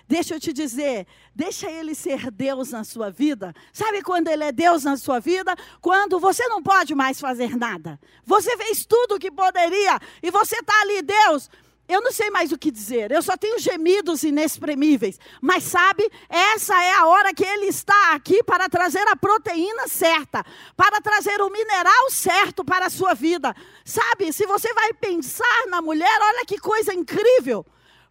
Deixa 0.08 0.36
eu 0.36 0.40
te 0.40 0.54
dizer, 0.54 1.06
deixa 1.36 1.70
ele 1.70 1.94
ser 1.94 2.32
Deus 2.32 2.72
na 2.72 2.86
sua 2.86 3.10
vida. 3.10 3.54
Sabe 3.74 4.02
quando 4.02 4.30
ele 4.30 4.46
é 4.46 4.54
Deus 4.54 4.86
na 4.86 4.96
sua 4.96 5.20
vida? 5.20 5.54
Quando 5.82 6.18
você 6.18 6.48
não 6.48 6.64
pode 6.64 6.96
mais 6.96 7.20
fazer 7.20 7.58
nada. 7.58 8.00
Você 8.26 8.56
fez 8.56 8.86
tudo 8.86 9.16
o 9.16 9.20
que 9.20 9.30
poderia 9.30 10.00
e 10.24 10.32
você 10.32 10.56
está 10.56 10.80
ali, 10.82 11.02
Deus. 11.02 11.50
Eu 11.90 12.02
não 12.02 12.12
sei 12.12 12.30
mais 12.30 12.52
o 12.52 12.58
que 12.58 12.70
dizer, 12.70 13.12
eu 13.12 13.22
só 13.22 13.38
tenho 13.38 13.58
gemidos 13.60 14.24
inexprimíveis. 14.24 15.18
Mas 15.42 15.64
sabe, 15.64 16.10
essa 16.28 16.74
é 16.84 16.94
a 16.94 17.06
hora 17.06 17.34
que 17.34 17.46
Ele 17.46 17.68
está 17.68 18.14
aqui 18.14 18.44
para 18.44 18.68
trazer 18.68 19.08
a 19.08 19.16
proteína 19.16 19.88
certa, 19.88 20.46
para 20.76 21.00
trazer 21.00 21.42
o 21.42 21.50
mineral 21.50 22.10
certo 22.12 22.64
para 22.64 22.88
a 22.88 22.90
sua 22.90 23.14
vida. 23.14 23.56
Sabe, 23.86 24.34
se 24.34 24.46
você 24.46 24.74
vai 24.74 24.94
pensar 24.94 25.68
na 25.70 25.82
mulher, 25.82 26.20
olha 26.22 26.46
que 26.46 26.58
coisa 26.58 26.94
incrível 26.94 27.66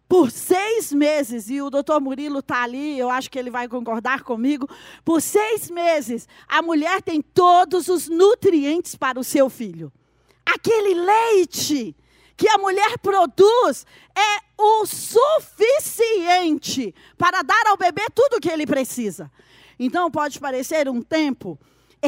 por 0.07 0.31
seis 0.31 0.93
meses, 0.93 1.49
e 1.49 1.61
o 1.61 1.69
doutor 1.69 1.99
Murilo 1.99 2.39
está 2.39 2.63
ali, 2.63 2.97
eu 2.97 3.09
acho 3.09 3.29
que 3.29 3.37
ele 3.37 3.51
vai 3.51 3.67
concordar 3.67 4.23
comigo. 4.23 4.69
Por 5.03 5.21
seis 5.21 5.69
meses, 5.69 6.29
a 6.47 6.61
mulher 6.61 7.01
tem 7.01 7.21
todos 7.21 7.89
os 7.89 8.07
nutrientes 8.07 8.95
para 8.95 9.19
o 9.19 9.23
seu 9.23 9.49
filho. 9.49 9.91
Aquele 10.45 10.93
leite 10.93 11.93
que 12.37 12.47
a 12.47 12.57
mulher 12.57 12.97
produz 12.99 13.85
é 14.15 14.39
o 14.57 14.85
suficiente 14.85 15.25
para 17.17 17.41
dar 17.41 17.67
ao 17.67 17.75
bebê 17.75 18.05
tudo 18.13 18.37
o 18.37 18.39
que 18.39 18.49
ele 18.49 18.65
precisa. 18.65 19.29
Então, 19.77 20.09
pode 20.09 20.39
parecer 20.39 20.87
um 20.87 21.01
tempo 21.01 21.59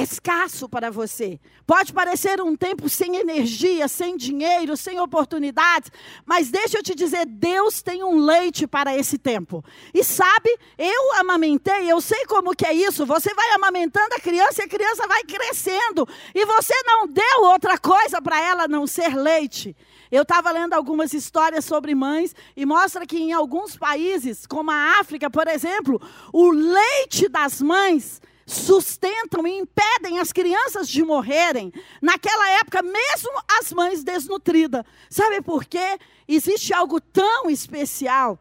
escasso 0.01 0.68
para 0.68 0.89
você. 0.89 1.39
Pode 1.65 1.94
parecer 1.94 2.41
um 2.41 2.56
tempo 2.56 2.89
sem 2.89 3.18
energia, 3.18 3.88
sem 3.88 4.18
dinheiro, 4.18 4.75
sem 4.75 5.00
oportunidades, 5.00 5.91
mas 6.25 6.50
deixa 6.50 6.79
eu 6.79 6.84
te 6.84 6.96
dizer, 6.96 7.25
Deus 7.25 7.82
tem 7.82 8.03
um 8.03 8.18
leite 8.18 8.65
para 8.65 8.96
esse 8.96 9.18
tempo. 9.18 9.63
E 9.94 10.03
sabe, 10.03 10.58
eu 10.77 11.13
amamentei, 11.20 11.91
eu 11.91 12.01
sei 12.01 12.25
como 12.25 12.56
que 12.56 12.65
é 12.65 12.74
isso. 12.74 13.06
Você 13.06 13.34
vai 13.34 13.51
amamentando 13.51 14.15
a 14.15 14.20
criança 14.20 14.62
e 14.62 14.65
a 14.65 14.70
criança 14.70 15.08
vai 15.08 15.24
crescendo, 15.24 16.08
e 16.34 16.46
você 16.46 16.74
não 16.86 17.08
deu 17.08 17.44
outra 17.44 17.77
coisa 17.77 18.22
para 18.22 18.41
ela 18.41 18.68
não 18.68 18.88
ser 18.88 19.15
leite. 19.15 19.75
Eu 20.12 20.24
estava 20.24 20.51
lendo 20.51 20.74
algumas 20.74 21.13
histórias 21.13 21.65
sobre 21.65 21.94
mães 21.94 22.36
e 22.56 22.65
mostra 22.65 23.06
que 23.06 23.18
em 23.18 23.32
alguns 23.32 23.77
países, 23.77 24.48
como 24.48 24.72
a 24.72 25.00
África, 25.00 25.29
por 25.29 25.48
exemplo, 25.48 26.01
o 26.34 26.50
leite 26.50 27.29
das 27.29 27.62
mães 27.62 28.20
sustentam 28.50 29.46
e 29.46 29.60
impedem 29.60 30.20
as 30.20 30.34
crianças 30.34 30.89
de 30.89 31.03
morrerem. 31.03 31.72
Naquela 32.01 32.50
época, 32.60 32.82
mesmo 32.82 33.32
as 33.60 33.72
mães 33.72 34.03
desnutridas. 34.03 34.84
Sabe 35.10 35.41
por 35.41 35.65
quê? 35.65 36.00
Existe 36.27 36.74
algo 36.74 37.00
tão 37.00 37.50
especial 37.50 38.39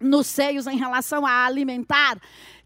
nos 0.00 0.26
seios 0.26 0.66
em 0.66 0.76
relação 0.76 1.24
a 1.24 1.44
alimentar, 1.44 2.18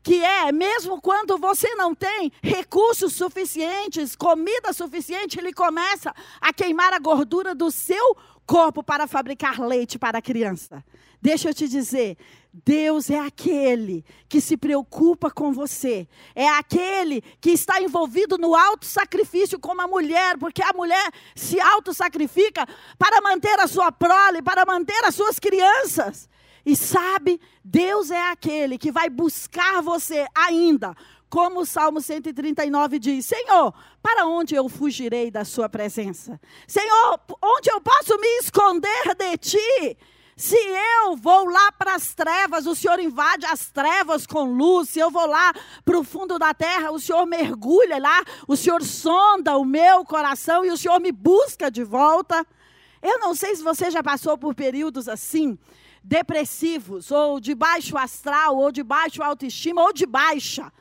que 0.02 0.23
é, 0.23 0.52
mesmo 0.52 1.00
quando 1.00 1.37
você 1.37 1.75
não 1.75 1.94
tem 1.94 2.30
recursos 2.42 3.14
suficientes, 3.14 4.14
comida 4.14 4.73
suficiente, 4.73 5.38
ele 5.38 5.52
começa 5.52 6.14
a 6.40 6.52
queimar 6.52 6.92
a 6.92 6.99
gordura 6.99 7.54
do 7.54 7.71
seu 7.71 8.16
corpo 8.47 8.83
para 8.83 9.07
fabricar 9.07 9.61
leite 9.61 9.99
para 9.99 10.19
a 10.19 10.23
criança. 10.23 10.85
Deixa 11.21 11.49
eu 11.49 11.55
te 11.55 11.67
dizer, 11.67 12.19
Deus 12.53 13.09
é 13.09 13.19
aquele 13.19 14.05
que 14.29 14.41
se 14.41 14.57
preocupa 14.57 15.31
com 15.31 15.53
você, 15.53 16.07
é 16.35 16.47
aquele 16.47 17.23
que 17.41 17.51
está 17.51 17.81
envolvido 17.81 18.37
no 18.37 18.55
alto 18.55 18.85
sacrifício 18.85 19.59
como 19.59 19.81
a 19.81 19.89
mulher, 19.89 20.37
porque 20.39 20.63
a 20.63 20.73
mulher 20.75 21.11
se 21.35 21.59
auto 21.59 21.95
sacrifica 21.95 22.67
para 22.99 23.23
manter 23.23 23.59
a 23.59 23.67
sua 23.67 23.91
prole, 23.91 24.43
para 24.43 24.67
manter 24.67 25.03
as 25.05 25.15
suas 25.15 25.39
crianças. 25.39 26.29
E 26.67 26.77
sabe, 26.77 27.41
Deus 27.63 28.11
é 28.11 28.31
aquele 28.31 28.79
que 28.79 28.93
vai 28.93 29.11
buscar 29.11 29.83
você 29.83 30.27
ainda, 30.35 30.95
como 31.35 31.62
o 31.62 31.67
Salmo 31.67 32.00
139 32.00 33.00
diz: 33.00 33.26
Senhor, 33.26 33.75
para 34.00 34.25
onde 34.25 34.55
eu 34.55 34.69
fugirei 34.69 35.33
da 35.33 35.45
Sua 35.45 35.69
presença? 35.69 36.41
Senhor, 36.64 37.19
onde 37.43 37.69
eu 37.73 37.81
posso 37.81 38.17
me 38.21 38.38
esconder 38.38 39.17
de 39.17 39.37
Ti? 39.38 39.99
Se 40.37 40.57
eu 41.03 41.17
vou 41.17 41.47
lá 41.47 41.73
para 41.73 41.97
as 41.97 42.14
trevas, 42.14 42.67
o 42.67 42.75
Senhor 42.76 43.00
invade 43.00 43.47
as 43.47 43.69
trevas 43.69 44.29
com 44.29 44.45
luz. 44.45 44.91
Se 44.91 45.00
eu 45.00 45.11
vou 45.11 45.26
lá 45.26 45.53
para 45.85 45.99
o 45.99 46.05
fundo 46.05 46.38
da 46.38 46.55
terra, 46.55 46.93
o 46.93 47.00
Senhor 47.00 47.26
mergulha 47.26 47.99
lá, 47.99 48.23
o 48.47 48.57
Senhor 48.57 48.85
sonda 48.85 49.57
o 49.57 49.64
meu 49.64 50.05
coração 50.05 50.64
e 50.64 50.71
o 50.71 50.76
Senhor 50.76 51.00
me 51.00 51.11
busca 51.11 51.69
de 51.69 51.83
volta. 51.83 52.47
Eu 53.03 53.19
não 53.19 53.35
sei 53.35 53.57
se 53.57 53.62
você 53.62 53.91
já 53.91 54.05
passou 54.05 54.38
por 54.38 54.55
períodos 54.55 55.09
assim, 55.09 55.59
depressivos, 56.00 57.11
ou 57.11 57.41
de 57.41 57.57
baixo 57.57 57.99
astral, 57.99 58.57
ou 58.57 58.71
de 58.71 58.85
baixo 58.85 59.21
autoestima, 59.21 59.83
ou 59.83 59.93
de 59.93 60.07
baixa, 60.07 60.73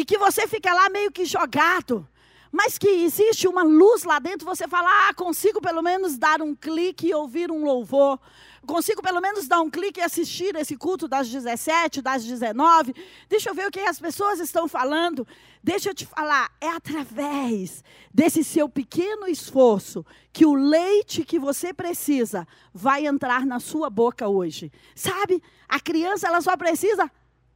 e 0.00 0.04
que 0.04 0.18
você 0.18 0.46
fica 0.48 0.72
lá 0.72 0.88
meio 0.88 1.10
que 1.10 1.24
jogado 1.24 2.06
mas 2.52 2.76
que 2.76 2.88
existe 2.88 3.46
uma 3.46 3.62
luz 3.62 4.02
lá 4.02 4.18
dentro, 4.18 4.44
você 4.44 4.66
fala, 4.66 4.88
ah, 5.08 5.14
consigo 5.14 5.60
pelo 5.60 5.80
menos 5.80 6.18
dar 6.18 6.42
um 6.42 6.52
clique 6.52 7.06
e 7.06 7.14
ouvir 7.14 7.48
um 7.48 7.62
louvor 7.62 8.18
consigo 8.66 9.02
pelo 9.02 9.20
menos 9.20 9.48
dar 9.48 9.60
um 9.60 9.70
clique 9.70 10.00
e 10.00 10.02
assistir 10.02 10.54
esse 10.56 10.76
culto 10.76 11.08
das 11.08 11.28
17, 11.28 12.02
das 12.02 12.24
19. 12.24 12.94
Deixa 13.28 13.50
eu 13.50 13.54
ver 13.54 13.66
o 13.66 13.70
que 13.70 13.80
as 13.80 13.98
pessoas 13.98 14.38
estão 14.38 14.68
falando. 14.68 15.26
Deixa 15.62 15.90
eu 15.90 15.94
te 15.94 16.06
falar, 16.06 16.50
é 16.60 16.68
através 16.68 17.82
desse 18.12 18.44
seu 18.44 18.68
pequeno 18.68 19.26
esforço 19.26 20.04
que 20.32 20.46
o 20.46 20.54
leite 20.54 21.24
que 21.24 21.38
você 21.38 21.72
precisa 21.72 22.46
vai 22.72 23.06
entrar 23.06 23.44
na 23.44 23.60
sua 23.60 23.90
boca 23.90 24.28
hoje. 24.28 24.70
Sabe? 24.94 25.42
A 25.68 25.80
criança 25.80 26.28
ela 26.28 26.40
só 26.40 26.56
precisa 26.56 27.10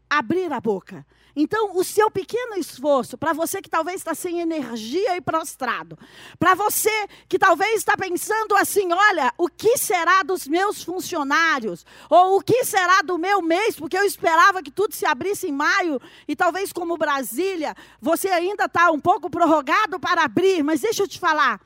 abrir 0.08 0.52
a 0.52 0.60
boca. 0.60 1.06
Então, 1.36 1.76
o 1.76 1.82
seu 1.82 2.10
pequeno 2.10 2.56
esforço, 2.56 3.18
para 3.18 3.32
você 3.32 3.60
que 3.60 3.68
talvez 3.68 3.96
está 3.96 4.14
sem 4.14 4.40
energia 4.40 5.16
e 5.16 5.20
prostrado, 5.20 5.98
para 6.38 6.54
você 6.54 7.08
que 7.28 7.38
talvez 7.38 7.78
está 7.78 7.96
pensando 7.96 8.54
assim: 8.54 8.92
olha, 8.92 9.32
o 9.36 9.48
que 9.48 9.76
será 9.76 10.22
dos 10.22 10.46
meus 10.46 10.84
funcionários? 10.84 11.84
Ou 12.08 12.38
o 12.38 12.40
que 12.40 12.64
será 12.64 13.02
do 13.02 13.18
meu 13.18 13.42
mês? 13.42 13.74
Porque 13.74 13.98
eu 13.98 14.04
esperava 14.04 14.62
que 14.62 14.70
tudo 14.70 14.94
se 14.94 15.04
abrisse 15.04 15.48
em 15.48 15.52
maio, 15.52 16.00
e 16.28 16.36
talvez 16.36 16.72
como 16.72 16.96
Brasília, 16.96 17.74
você 18.00 18.28
ainda 18.28 18.66
está 18.66 18.90
um 18.92 19.00
pouco 19.00 19.28
prorrogado 19.28 19.98
para 19.98 20.24
abrir, 20.24 20.62
mas 20.62 20.82
deixa 20.82 21.02
eu 21.02 21.08
te 21.08 21.18
falar. 21.18 21.60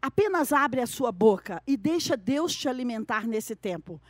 Apenas 0.00 0.52
abre 0.52 0.80
a 0.82 0.86
sua 0.86 1.10
boca 1.10 1.62
e 1.66 1.76
deixa 1.76 2.16
Deus 2.16 2.54
te 2.54 2.68
alimentar 2.68 3.26
nesse 3.26 3.56
tempo. 3.56 4.00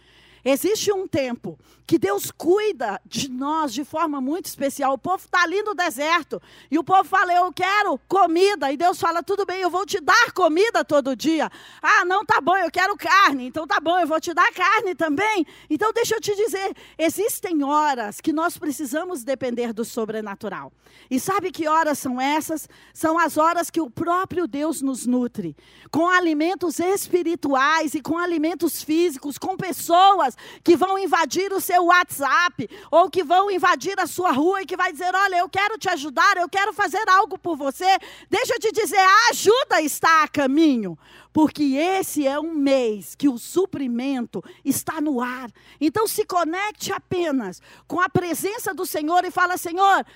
Existe 0.49 0.93
um 0.93 1.09
tempo 1.09 1.59
que 1.85 1.99
Deus 1.99 2.31
cuida 2.31 3.01
de 3.05 3.29
nós 3.29 3.75
de 3.75 3.85
forma 3.85 4.21
muito 4.21 4.47
especial. 4.47 4.93
O 4.93 4.99
povo 4.99 5.25
está 5.25 5.43
ali 5.43 5.61
no 5.61 5.75
deserto 5.75 6.41
e 6.71 6.79
o 6.79 6.85
povo 6.85 7.03
fala: 7.03 7.35
Eu 7.35 7.53
quero 7.53 7.99
comida. 8.07 8.71
E 8.71 8.77
Deus 8.77 9.01
fala: 9.01 9.25
Tudo 9.25 9.45
bem, 9.45 9.61
eu 9.61 9.69
vou 9.69 9.85
te 9.85 10.01
dar 10.01 10.31
comida 10.33 10.85
todo 10.85 11.17
dia. 11.17 11.51
Ah, 11.83 12.05
não, 12.05 12.25
tá 12.25 12.41
bom, 12.41 12.57
eu 12.57 12.71
quero 12.71 12.97
carne. 12.97 13.49
Então 13.49 13.67
tá 13.67 13.81
bom, 13.81 13.99
eu 13.99 14.07
vou 14.07 14.21
te 14.21 14.33
dar 14.33 14.53
carne 14.53 14.95
também. 14.95 15.45
Então 15.69 15.93
deixa 15.93 16.15
eu 16.15 16.21
te 16.21 16.33
dizer: 16.37 16.77
existem 16.97 17.65
horas 17.65 18.21
que 18.21 18.33
nós 18.33 18.57
precisamos 18.57 19.25
depender 19.25 19.73
do 19.73 19.85
sobrenatural. 19.85 20.73
E 21.11 21.19
sabe 21.19 21.51
que 21.51 21.67
horas 21.67 21.99
são 21.99 22.21
essas? 22.21 22.69
São 22.95 23.19
as 23.19 23.37
horas 23.37 23.69
que 23.69 23.81
o 23.81 23.91
próprio 23.91 24.47
Deus 24.47 24.81
nos 24.81 25.07
nutre 25.07 25.57
com 25.91 26.09
alimentos 26.09 26.79
espirituais 26.79 27.95
e 27.95 28.01
com 28.01 28.17
alimentos 28.17 28.81
físicos, 28.81 29.39
com 29.39 29.57
pessoas 29.57 30.36
que 30.63 30.77
vão 30.77 30.99
invadir 30.99 31.53
o 31.53 31.61
seu 31.61 31.87
WhatsApp, 31.87 32.69
ou 32.91 33.11
que 33.11 33.23
vão 33.23 33.51
invadir 33.51 33.99
a 33.99 34.07
sua 34.07 34.33
rua 34.33 34.63
e 34.63 34.67
que 34.67 34.77
vai 34.77 34.93
dizer: 34.93 35.15
Olha, 35.15 35.37
eu 35.37 35.49
quero 35.49 35.79
te 35.79 35.89
ajudar, 35.89 36.37
eu 36.37 36.49
quero 36.49 36.73
fazer 36.73 37.09
algo 37.09 37.39
por 37.39 37.57
você. 37.57 37.99
Deixa 38.31 38.55
eu 38.55 38.61
te 38.61 38.73
dizer: 38.73 38.99
a 38.99 39.31
ajuda 39.31 39.81
está 39.81 40.23
a 40.23 40.29
caminho. 40.29 40.99
Porque 41.33 41.75
esse 41.75 42.27
é 42.27 42.41
um 42.41 42.55
mês 42.55 43.15
que 43.15 43.29
o 43.29 43.37
suprimento 43.37 44.43
está 44.65 45.03
no 45.03 45.21
ar. 45.21 45.51
Então 45.79 46.07
se 46.07 46.25
conecte 46.25 46.91
apenas 46.91 47.61
com 47.87 48.01
a 48.01 48.09
presença 48.09 48.73
do 48.73 48.87
Senhor 48.87 49.23
e 49.25 49.31
fala: 49.31 49.59
Senhor, 49.59 50.07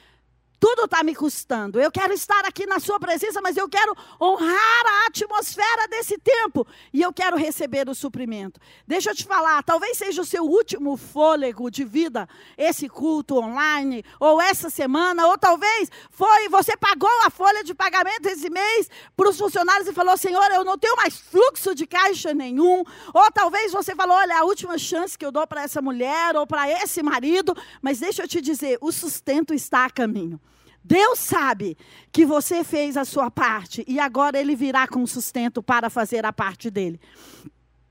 tudo 0.60 0.84
está 0.84 1.02
me 1.02 1.14
custando. 1.14 1.80
Eu 1.80 1.90
quero 1.90 2.12
estar 2.12 2.44
aqui 2.44 2.66
na 2.66 2.78
Sua 2.78 3.00
presença, 3.00 3.40
mas 3.40 3.56
eu 3.56 3.66
quero 3.66 3.96
honrar 4.20 4.86
a 4.86 5.06
atmosfera 5.06 5.88
desse 5.88 6.18
tempo. 6.18 6.66
E 6.92 7.00
eu 7.00 7.12
quero 7.12 7.36
receber 7.36 7.88
o 7.88 7.94
suprimento. 7.94 8.60
Deixa 8.86 9.10
eu 9.10 9.14
te 9.14 9.24
falar, 9.24 9.62
talvez 9.62 9.96
seja 9.96 10.20
o 10.20 10.24
seu 10.24 10.44
último 10.44 10.98
fôlego 10.98 11.70
de 11.70 11.82
vida, 11.82 12.28
esse 12.58 12.88
culto 12.88 13.38
online, 13.38 14.04
ou 14.20 14.40
essa 14.40 14.68
semana, 14.68 15.26
ou 15.26 15.38
talvez 15.38 15.90
foi, 16.10 16.48
você 16.50 16.76
pagou 16.76 17.08
a 17.24 17.30
folha 17.30 17.64
de 17.64 17.74
pagamento 17.74 18.26
esse 18.26 18.50
mês 18.50 18.90
para 19.16 19.30
os 19.30 19.38
funcionários 19.38 19.88
e 19.88 19.94
falou: 19.94 20.16
Senhor, 20.18 20.50
eu 20.50 20.64
não 20.64 20.76
tenho 20.76 20.96
mais 20.96 21.18
fluxo 21.18 21.74
de 21.74 21.86
caixa 21.86 22.34
nenhum. 22.34 22.84
Ou 23.14 23.30
talvez 23.32 23.72
você 23.72 23.94
falou: 23.94 24.14
olha, 24.14 24.38
a 24.38 24.44
última 24.44 24.76
chance 24.76 25.16
que 25.16 25.24
eu 25.24 25.32
dou 25.32 25.46
para 25.46 25.62
essa 25.62 25.80
mulher 25.80 26.36
ou 26.36 26.46
para 26.46 26.68
esse 26.70 27.02
marido. 27.02 27.56
Mas 27.80 28.00
deixa 28.00 28.22
eu 28.22 28.28
te 28.28 28.42
dizer, 28.42 28.76
o 28.82 28.92
sustento 28.92 29.54
está 29.54 29.86
a 29.86 29.90
caminho. 29.90 30.38
Deus 30.82 31.18
sabe 31.18 31.76
que 32.10 32.24
você 32.24 32.64
fez 32.64 32.96
a 32.96 33.04
sua 33.04 33.30
parte 33.30 33.84
e 33.86 34.00
agora 34.00 34.40
ele 34.40 34.56
virá 34.56 34.88
com 34.88 35.06
sustento 35.06 35.62
para 35.62 35.90
fazer 35.90 36.24
a 36.24 36.32
parte 36.32 36.70
dele. 36.70 37.00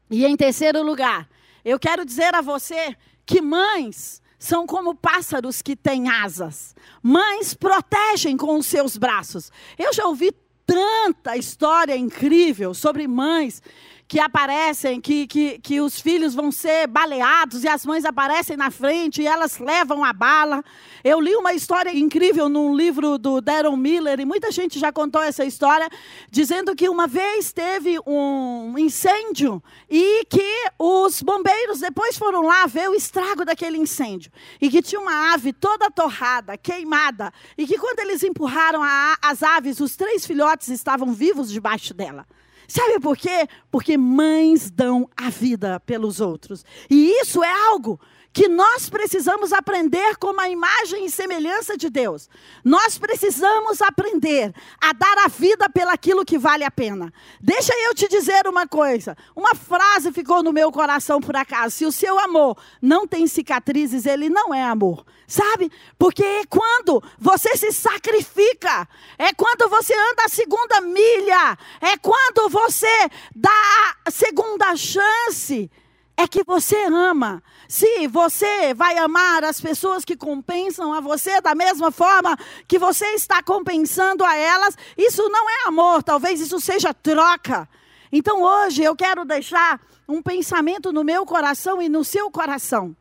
E 0.09 0.25
em 0.25 0.35
terceiro 0.35 0.83
lugar, 0.83 1.29
eu 1.63 1.79
quero 1.79 2.03
dizer 2.03 2.33
a 2.33 2.41
você 2.41 2.95
que 3.25 3.41
mães 3.41 4.21
são 4.39 4.65
como 4.65 4.95
pássaros 4.95 5.61
que 5.61 5.75
têm 5.75 6.09
asas. 6.09 6.73
Mães 7.03 7.53
protegem 7.53 8.37
com 8.37 8.57
os 8.57 8.65
seus 8.65 8.97
braços. 8.97 9.51
Eu 9.77 9.93
já 9.93 10.05
ouvi 10.05 10.31
tanta 10.65 11.35
história 11.35 11.95
incrível 11.97 12.73
sobre 12.73 13.07
mães 13.07 13.61
que 14.09 14.19
aparecem, 14.19 14.99
que, 14.99 15.27
que, 15.27 15.59
que 15.59 15.79
os 15.79 16.01
filhos 16.01 16.33
vão 16.33 16.51
ser 16.51 16.87
baleados 16.87 17.63
e 17.63 17.67
as 17.67 17.85
mães 17.85 18.03
aparecem 18.03 18.57
na 18.57 18.71
frente 18.71 19.21
e 19.21 19.27
elas 19.27 19.59
levam 19.59 20.03
a 20.03 20.11
bala. 20.11 20.65
Eu 21.03 21.21
li 21.21 21.35
uma 21.35 21.53
história 21.53 21.95
incrível 21.95 22.49
num 22.49 22.75
livro 22.75 23.19
do 23.19 23.39
Darren 23.39 23.77
Miller, 23.77 24.19
e 24.19 24.25
muita 24.25 24.51
gente 24.51 24.79
já 24.79 24.91
contou 24.91 25.21
essa 25.21 25.45
história, 25.45 25.87
dizendo 26.31 26.75
que 26.75 26.89
uma 26.89 27.05
vez 27.05 27.53
teve 27.53 27.99
um 28.03 28.73
incêndio 28.79 29.61
e 29.87 30.25
que 30.25 30.71
os 30.79 31.21
bombeiros 31.21 31.79
depois 31.79 32.17
foram 32.17 32.41
lá 32.41 32.65
ver 32.65 32.89
o 32.89 32.95
estrago 32.95 33.45
daquele 33.45 33.77
incêndio. 33.77 34.31
E 34.59 34.71
que 34.71 34.81
tinha 34.81 34.99
uma 34.99 35.35
ave 35.35 35.53
toda 35.53 35.91
torrada, 35.91 36.57
queimada, 36.57 37.31
e 37.55 37.67
que 37.67 37.77
quando 37.77 37.99
eles 37.99 38.23
empurraram 38.23 38.81
a, 38.81 39.15
as 39.21 39.43
aves, 39.43 39.79
os 39.79 39.95
três 39.95 40.25
filhotes 40.25 40.69
estavam 40.69 41.13
vivos 41.13 41.51
debaixo 41.51 41.93
dela. 41.93 42.25
Sabe 42.69 42.99
por 42.99 43.17
quê? 43.17 43.47
Porque 43.71 43.97
mães 43.97 44.69
dão 44.69 45.09
a 45.17 45.29
vida 45.31 45.79
pelos 45.79 46.21
outros. 46.21 46.63
E 46.87 47.19
isso 47.19 47.43
é 47.43 47.51
algo 47.51 47.99
que 48.31 48.47
nós 48.47 48.89
precisamos 48.89 49.51
aprender 49.51 50.15
como 50.17 50.39
a 50.39 50.47
imagem 50.47 51.05
e 51.05 51.09
semelhança 51.09 51.75
de 51.75 51.89
Deus. 51.89 52.29
Nós 52.63 52.97
precisamos 52.97 53.81
aprender 53.81 54.53
a 54.79 54.93
dar 54.93 55.25
a 55.25 55.27
vida 55.27 55.67
pelaquilo 55.67 56.23
que 56.23 56.37
vale 56.37 56.63
a 56.63 56.69
pena. 56.69 57.11
Deixa 57.41 57.73
eu 57.73 57.95
te 57.95 58.07
dizer 58.07 58.47
uma 58.47 58.67
coisa. 58.67 59.17
Uma 59.35 59.55
frase 59.55 60.11
ficou 60.11 60.43
no 60.43 60.53
meu 60.53 60.71
coração 60.71 61.19
por 61.19 61.35
acaso. 61.35 61.75
Se 61.75 61.85
o 61.87 61.91
seu 61.91 62.19
amor 62.19 62.55
não 62.79 63.07
tem 63.07 63.25
cicatrizes, 63.25 64.05
ele 64.05 64.29
não 64.29 64.53
é 64.53 64.63
amor. 64.63 65.03
Sabe? 65.29 65.71
Porque 65.95 66.23
é 66.23 66.43
quando 66.47 67.03
você 67.19 67.55
se 67.55 67.71
sacrifica, 67.71 68.89
é 69.15 69.31
quando 69.31 69.69
você 69.69 69.93
anda 69.93 70.25
a 70.25 70.27
segunda 70.27 70.81
milha, 70.81 71.55
é 71.79 71.95
quando 71.97 72.49
você 72.49 72.87
dá 73.35 73.95
a 74.03 74.09
segunda 74.09 74.75
chance, 74.75 75.69
é 76.17 76.27
que 76.27 76.43
você 76.43 76.75
ama. 76.85 77.43
Se 77.67 78.07
você 78.07 78.73
vai 78.73 78.97
amar 78.97 79.43
as 79.43 79.61
pessoas 79.61 80.03
que 80.03 80.17
compensam 80.17 80.91
a 80.91 80.99
você 80.99 81.39
da 81.41 81.53
mesma 81.53 81.91
forma 81.91 82.35
que 82.67 82.79
você 82.79 83.05
está 83.13 83.43
compensando 83.43 84.25
a 84.25 84.35
elas, 84.35 84.75
isso 84.97 85.29
não 85.29 85.47
é 85.47 85.67
amor, 85.67 86.01
talvez 86.01 86.41
isso 86.41 86.59
seja 86.59 86.91
troca. 86.91 87.69
Então 88.11 88.41
hoje 88.41 88.81
eu 88.81 88.95
quero 88.95 89.23
deixar 89.23 89.79
um 90.07 90.23
pensamento 90.23 90.91
no 90.91 91.03
meu 91.03 91.23
coração 91.23 91.79
e 91.79 91.87
no 91.87 92.03
seu 92.03 92.31
coração. 92.31 92.95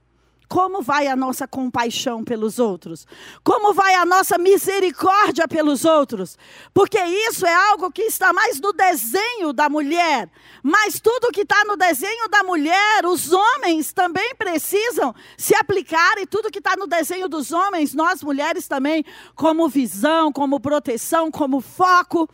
Como 0.49 0.81
vai 0.81 1.07
a 1.07 1.15
nossa 1.15 1.47
compaixão 1.47 2.25
pelos 2.25 2.59
outros? 2.59 3.07
Como 3.45 3.75
vai 3.75 3.95
a 3.95 4.07
nossa 4.07 4.39
misericórdia 4.39 5.47
pelos 5.47 5.85
outros? 5.85 6.39
Porque 6.73 6.99
isso 6.99 7.47
é 7.47 7.55
algo 7.55 7.93
que 7.93 8.03
está 8.03 8.33
mais 8.33 8.59
no 8.59 8.73
desenho 8.73 9.53
da 9.53 9.69
mulher. 9.69 10.31
Mas 10.63 10.99
tudo 11.01 11.31
que 11.31 11.43
está 11.43 11.65
no 11.67 11.77
desenho 11.77 12.29
da 12.31 12.43
mulher, 12.43 13.05
os 13.05 13.31
homens 13.31 13.93
também 13.93 14.35
precisam 14.37 15.15
se 15.37 15.55
aplicar. 15.55 16.17
E 16.17 16.27
tudo 16.27 16.51
que 16.51 16.61
está 16.61 16.75
no 16.77 16.87
desenho 16.87 17.29
dos 17.29 17.53
homens, 17.53 17.93
nós 17.93 18.23
mulheres 18.23 18.67
também, 18.67 19.05
como 19.35 19.69
visão, 19.69 20.33
como 20.33 20.59
proteção, 20.59 21.31
como 21.31 21.61
foco. 21.61 22.27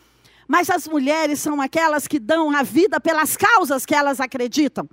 Mas 0.47 0.71
as 0.71 0.87
mulheres 0.87 1.41
são 1.41 1.61
aquelas 1.61 2.07
que 2.07 2.21
dão 2.21 2.55
a 2.55 2.63
vida 2.63 3.01
pelas 3.01 3.37
causas 3.37 3.85
que 3.85 3.95
elas 3.95 4.21
acreditam. 4.21 4.89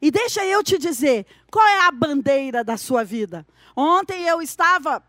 E 0.00 0.10
deixa 0.10 0.44
eu 0.44 0.62
te 0.62 0.78
dizer, 0.78 1.26
qual 1.50 1.66
é 1.66 1.86
a 1.86 1.90
bandeira 1.90 2.64
da 2.64 2.76
sua 2.76 3.04
vida? 3.04 3.46
Ontem 3.76 4.22
eu 4.24 4.40
estava 4.40 5.02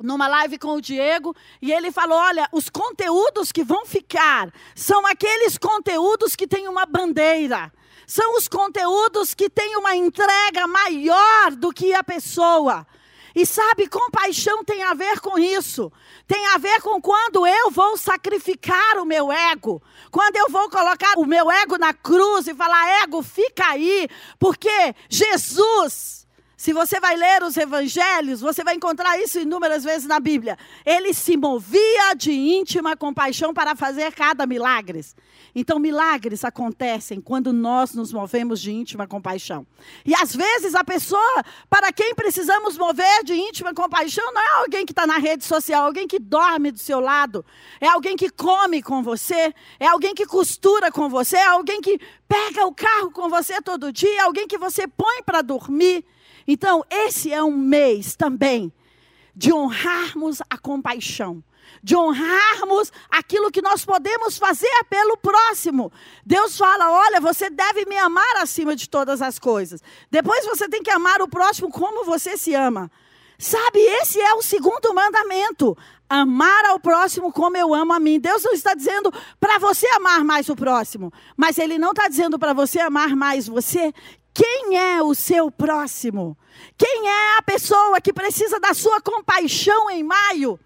numa 0.00 0.28
live 0.28 0.58
com 0.58 0.74
o 0.74 0.80
Diego 0.80 1.34
e 1.60 1.72
ele 1.72 1.90
falou: 1.90 2.18
olha, 2.18 2.48
os 2.52 2.68
conteúdos 2.68 3.50
que 3.50 3.64
vão 3.64 3.84
ficar 3.86 4.52
são 4.74 5.06
aqueles 5.06 5.58
conteúdos 5.58 6.36
que 6.36 6.46
têm 6.46 6.68
uma 6.68 6.86
bandeira. 6.86 7.72
São 8.06 8.36
os 8.36 8.48
conteúdos 8.48 9.34
que 9.34 9.50
têm 9.50 9.76
uma 9.76 9.94
entrega 9.94 10.66
maior 10.66 11.50
do 11.56 11.70
que 11.70 11.92
a 11.92 12.02
pessoa. 12.02 12.86
E 13.34 13.44
sabe, 13.46 13.88
compaixão 13.88 14.64
tem 14.64 14.82
a 14.82 14.94
ver 14.94 15.20
com 15.20 15.38
isso. 15.38 15.92
Tem 16.26 16.46
a 16.48 16.58
ver 16.58 16.80
com 16.80 17.00
quando 17.00 17.46
eu 17.46 17.70
vou 17.70 17.96
sacrificar 17.96 18.98
o 18.98 19.04
meu 19.04 19.30
ego. 19.30 19.82
Quando 20.10 20.36
eu 20.36 20.48
vou 20.48 20.68
colocar 20.70 21.18
o 21.18 21.26
meu 21.26 21.50
ego 21.50 21.78
na 21.78 21.92
cruz 21.92 22.46
e 22.46 22.54
falar: 22.54 23.02
ego, 23.02 23.22
fica 23.22 23.66
aí. 23.66 24.08
Porque 24.38 24.94
Jesus 25.08 26.17
se 26.58 26.72
você 26.72 26.98
vai 26.98 27.16
ler 27.16 27.44
os 27.44 27.56
evangelhos, 27.56 28.40
você 28.40 28.64
vai 28.64 28.74
encontrar 28.74 29.16
isso 29.16 29.38
inúmeras 29.38 29.84
vezes 29.84 30.08
na 30.08 30.18
Bíblia. 30.18 30.58
Ele 30.84 31.14
se 31.14 31.36
movia 31.36 32.14
de 32.16 32.32
íntima 32.32 32.96
compaixão 32.96 33.54
para 33.54 33.76
fazer 33.76 34.12
cada 34.12 34.44
milagre. 34.44 35.00
Então, 35.54 35.78
milagres 35.78 36.44
acontecem 36.44 37.20
quando 37.20 37.52
nós 37.52 37.94
nos 37.94 38.12
movemos 38.12 38.60
de 38.60 38.72
íntima 38.72 39.06
compaixão. 39.06 39.64
E 40.04 40.12
às 40.16 40.34
vezes 40.34 40.74
a 40.74 40.82
pessoa 40.82 41.44
para 41.70 41.92
quem 41.92 42.12
precisamos 42.12 42.76
mover 42.76 43.22
de 43.22 43.34
íntima 43.34 43.72
compaixão 43.72 44.34
não 44.34 44.42
é 44.42 44.50
alguém 44.56 44.84
que 44.84 44.90
está 44.90 45.06
na 45.06 45.18
rede 45.18 45.44
social, 45.44 45.86
alguém 45.86 46.08
que 46.08 46.18
dorme 46.18 46.72
do 46.72 46.78
seu 46.80 46.98
lado, 46.98 47.44
é 47.80 47.86
alguém 47.86 48.16
que 48.16 48.30
come 48.30 48.82
com 48.82 49.00
você, 49.00 49.54
é 49.78 49.86
alguém 49.86 50.12
que 50.12 50.26
costura 50.26 50.90
com 50.90 51.08
você, 51.08 51.36
é 51.36 51.46
alguém 51.46 51.80
que 51.80 52.00
pega 52.26 52.66
o 52.66 52.74
carro 52.74 53.12
com 53.12 53.28
você 53.28 53.62
todo 53.62 53.92
dia, 53.92 54.16
é 54.16 54.22
alguém 54.22 54.48
que 54.48 54.58
você 54.58 54.88
põe 54.88 55.22
para 55.22 55.40
dormir. 55.40 56.04
Então, 56.50 56.82
esse 56.88 57.30
é 57.30 57.42
um 57.42 57.54
mês 57.54 58.16
também 58.16 58.72
de 59.36 59.52
honrarmos 59.52 60.40
a 60.48 60.56
compaixão, 60.56 61.44
de 61.82 61.94
honrarmos 61.94 62.90
aquilo 63.10 63.50
que 63.50 63.60
nós 63.60 63.84
podemos 63.84 64.38
fazer 64.38 64.84
pelo 64.88 65.18
próximo. 65.18 65.92
Deus 66.24 66.56
fala: 66.56 66.90
olha, 66.90 67.20
você 67.20 67.50
deve 67.50 67.84
me 67.84 67.98
amar 67.98 68.36
acima 68.38 68.74
de 68.74 68.88
todas 68.88 69.20
as 69.20 69.38
coisas. 69.38 69.82
Depois 70.10 70.46
você 70.46 70.66
tem 70.70 70.82
que 70.82 70.90
amar 70.90 71.20
o 71.20 71.28
próximo 71.28 71.70
como 71.70 72.02
você 72.06 72.38
se 72.38 72.54
ama. 72.54 72.90
Sabe, 73.38 73.78
esse 73.78 74.18
é 74.18 74.32
o 74.32 74.42
segundo 74.42 74.92
mandamento. 74.94 75.76
Amar 76.08 76.64
ao 76.64 76.80
próximo 76.80 77.30
como 77.30 77.58
eu 77.58 77.74
amo 77.74 77.92
a 77.92 78.00
mim. 78.00 78.18
Deus 78.18 78.42
não 78.42 78.54
está 78.54 78.74
dizendo 78.74 79.12
para 79.38 79.58
você 79.58 79.86
amar 79.90 80.24
mais 80.24 80.48
o 80.48 80.56
próximo, 80.56 81.12
mas 81.36 81.58
Ele 81.58 81.78
não 81.78 81.90
está 81.90 82.08
dizendo 82.08 82.38
para 82.38 82.54
você 82.54 82.80
amar 82.80 83.14
mais 83.14 83.46
você 83.46 83.92
Quem 84.38 84.76
é 84.76 85.02
o 85.02 85.16
seu 85.16 85.50
próximo? 85.50 86.38
Quem 86.76 87.08
é 87.08 87.38
a 87.38 87.42
pessoa 87.42 88.00
que 88.00 88.12
precisa 88.12 88.60
da 88.60 88.72
sua 88.72 89.00
compaixão 89.00 89.90
em 89.90 90.04
maio? 90.04 90.60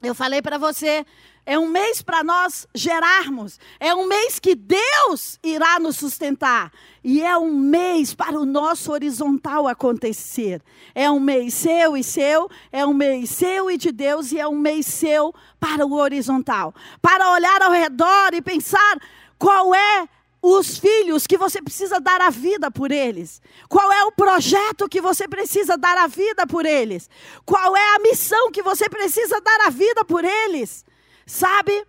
Eu 0.00 0.14
falei 0.14 0.40
para 0.40 0.58
você, 0.58 1.04
é 1.44 1.58
um 1.58 1.66
mês 1.66 2.02
para 2.02 2.22
nós 2.22 2.68
gerarmos, 2.72 3.58
é 3.80 3.92
um 3.92 4.06
mês 4.06 4.38
que 4.38 4.54
Deus 4.54 5.40
irá 5.42 5.80
nos 5.80 5.96
sustentar, 5.96 6.70
e 7.02 7.20
é 7.20 7.36
um 7.36 7.52
mês 7.52 8.14
para 8.14 8.38
o 8.38 8.46
nosso 8.46 8.92
horizontal 8.92 9.66
acontecer. 9.66 10.62
É 10.94 11.10
um 11.10 11.18
mês 11.18 11.54
seu 11.54 11.96
e 11.96 12.04
seu, 12.04 12.48
é 12.70 12.86
um 12.86 12.94
mês 12.94 13.30
seu 13.30 13.68
e 13.72 13.76
de 13.76 13.90
Deus, 13.90 14.30
e 14.30 14.38
é 14.38 14.46
um 14.46 14.56
mês 14.56 14.86
seu 14.86 15.34
para 15.58 15.84
o 15.84 15.94
horizontal. 15.94 16.72
Para 17.02 17.32
olhar 17.32 17.60
ao 17.60 17.72
redor 17.72 18.34
e 18.34 18.40
pensar 18.40 19.00
qual 19.36 19.74
é 19.74 20.08
os 20.40 20.78
filhos 20.78 21.26
que 21.26 21.36
você 21.36 21.60
precisa 21.60 22.00
dar 22.00 22.20
a 22.20 22.30
vida 22.30 22.70
por 22.70 22.90
eles? 22.90 23.42
Qual 23.68 23.92
é 23.92 24.04
o 24.04 24.12
projeto 24.12 24.88
que 24.88 25.00
você 25.00 25.26
precisa 25.26 25.76
dar 25.76 25.98
a 25.98 26.06
vida 26.06 26.46
por 26.46 26.64
eles? 26.64 27.10
Qual 27.44 27.76
é 27.76 27.96
a 27.96 27.98
missão 27.98 28.50
que 28.50 28.62
você 28.62 28.88
precisa 28.88 29.40
dar 29.40 29.66
a 29.66 29.70
vida 29.70 30.04
por 30.04 30.24
eles? 30.24 30.84
Sabe, 31.26 31.84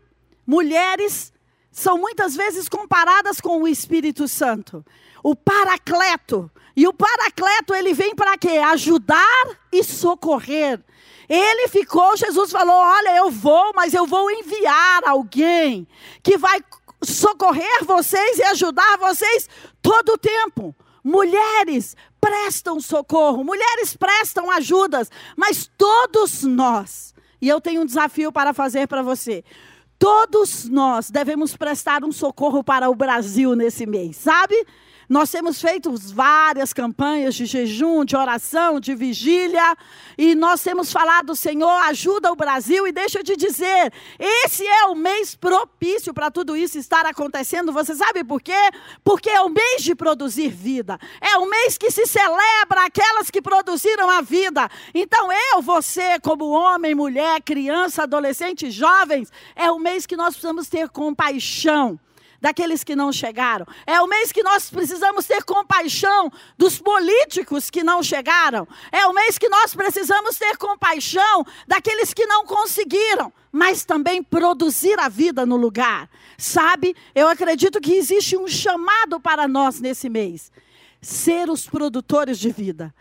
mulheres 0.45 1.31
são 1.71 1.97
muitas 1.97 2.35
vezes 2.35 2.67
comparadas 2.67 3.39
com 3.39 3.61
o 3.61 3.67
Espírito 3.67 4.27
Santo, 4.27 4.85
o 5.23 5.35
Paracleto. 5.35 6.51
E 6.75 6.87
o 6.87 6.93
Paracleto 6.93 7.73
ele 7.75 7.93
vem 7.93 8.15
para 8.15 8.37
quê? 8.37 8.57
Ajudar 8.57 9.45
e 9.71 9.83
socorrer. 9.83 10.83
Ele 11.27 11.67
ficou, 11.67 12.17
Jesus 12.17 12.51
falou: 12.51 12.75
Olha, 12.75 13.17
eu 13.17 13.29
vou, 13.29 13.71
mas 13.75 13.93
eu 13.93 14.07
vou 14.07 14.31
enviar 14.31 15.03
alguém 15.05 15.87
que 16.23 16.37
vai 16.37 16.59
socorrer 17.03 17.85
vocês 17.85 18.37
e 18.37 18.43
ajudar 18.43 18.97
vocês 18.97 19.49
todo 19.81 20.13
o 20.13 20.17
tempo. 20.17 20.75
Mulheres 21.03 21.95
prestam 22.19 22.79
socorro, 22.79 23.43
mulheres 23.43 23.95
prestam 23.95 24.51
ajudas, 24.51 25.09
mas 25.35 25.69
todos 25.77 26.43
nós, 26.43 27.13
e 27.41 27.47
eu 27.47 27.61
tenho 27.61 27.81
um 27.81 27.85
desafio 27.85 28.31
para 28.31 28.53
fazer 28.53 28.87
para 28.87 29.01
você. 29.01 29.43
Todos 29.97 30.67
nós 30.69 31.09
devemos 31.09 31.55
prestar 31.55 32.03
um 32.03 32.11
socorro 32.11 32.63
para 32.63 32.89
o 32.89 32.95
Brasil 32.95 33.55
nesse 33.55 33.85
mês, 33.85 34.17
sabe? 34.17 34.55
Nós 35.09 35.31
temos 35.31 35.59
feito 35.59 35.91
várias 36.13 36.71
campanhas 36.71 37.33
de 37.33 37.47
jejum, 37.47 38.05
de 38.05 38.15
oração, 38.15 38.79
de 38.79 38.93
vigília, 38.93 39.75
e 40.15 40.35
nós 40.35 40.61
temos 40.61 40.91
falado, 40.91 41.35
Senhor, 41.35 41.81
ajuda 41.85 42.31
o 42.31 42.35
Brasil, 42.35 42.85
e 42.85 42.91
deixa 42.91 43.17
eu 43.17 43.23
te 43.23 43.35
dizer, 43.35 43.91
esse 44.19 44.67
é 44.67 44.85
o 44.85 44.93
mês 44.93 45.33
propício 45.33 46.13
para 46.13 46.29
tudo 46.29 46.55
isso 46.55 46.77
estar 46.77 47.07
acontecendo. 47.07 47.73
Você 47.73 47.95
sabe 47.95 48.23
por 48.23 48.39
quê? 48.39 48.53
Porque 49.03 49.31
é 49.31 49.41
o 49.41 49.49
mês 49.49 49.81
de 49.81 49.95
produzir 49.95 50.49
vida, 50.49 50.99
é 51.19 51.37
o 51.37 51.49
mês 51.49 51.75
que 51.75 51.89
se 51.89 52.05
celebra 52.05 52.85
aquelas 52.85 53.31
que 53.31 53.41
produziram 53.41 54.11
a 54.11 54.21
vida. 54.21 54.69
Então, 54.93 55.31
eu, 55.31 55.59
você, 55.63 56.19
como 56.19 56.51
homem, 56.51 56.93
mulher, 56.93 57.41
criança, 57.41 58.03
adolescente, 58.03 58.69
jovens, 58.69 59.31
é 59.55 59.71
o 59.71 59.79
mês 59.79 60.05
que 60.05 60.15
nós 60.15 60.35
precisamos 60.35 60.67
ter 60.67 60.87
compaixão 60.89 61.99
daqueles 62.41 62.83
que 62.83 62.95
não 62.95 63.11
chegaram. 63.11 63.65
É 63.85 64.01
o 64.01 64.07
mês 64.07 64.31
que 64.31 64.43
nós 64.43 64.69
precisamos 64.69 65.25
ter 65.25 65.43
compaixão 65.43 66.31
dos 66.57 66.79
políticos 66.79 67.69
que 67.69 67.83
não 67.83 68.01
chegaram. 68.01 68.67
É 68.91 69.05
o 69.07 69.13
mês 69.13 69.37
que 69.37 69.49
nós 69.49 69.73
precisamos 69.73 70.37
ter 70.37 70.57
compaixão 70.57 71.45
daqueles 71.67 72.13
que 72.13 72.25
não 72.25 72.45
conseguiram, 72.45 73.31
mas 73.51 73.83
também 73.83 74.23
produzir 74.23 74.99
a 74.99 75.09
vida 75.09 75.45
no 75.45 75.57
lugar. 75.57 76.09
Sabe, 76.37 76.95
eu 77.13 77.27
acredito 77.27 77.81
que 77.81 77.93
existe 77.93 78.37
um 78.37 78.47
chamado 78.47 79.19
para 79.19 79.47
nós 79.47 79.79
nesse 79.79 80.09
mês: 80.09 80.51
ser 81.01 81.49
os 81.49 81.67
produtores 81.67 82.39
de 82.39 82.51
vida. 82.51 82.93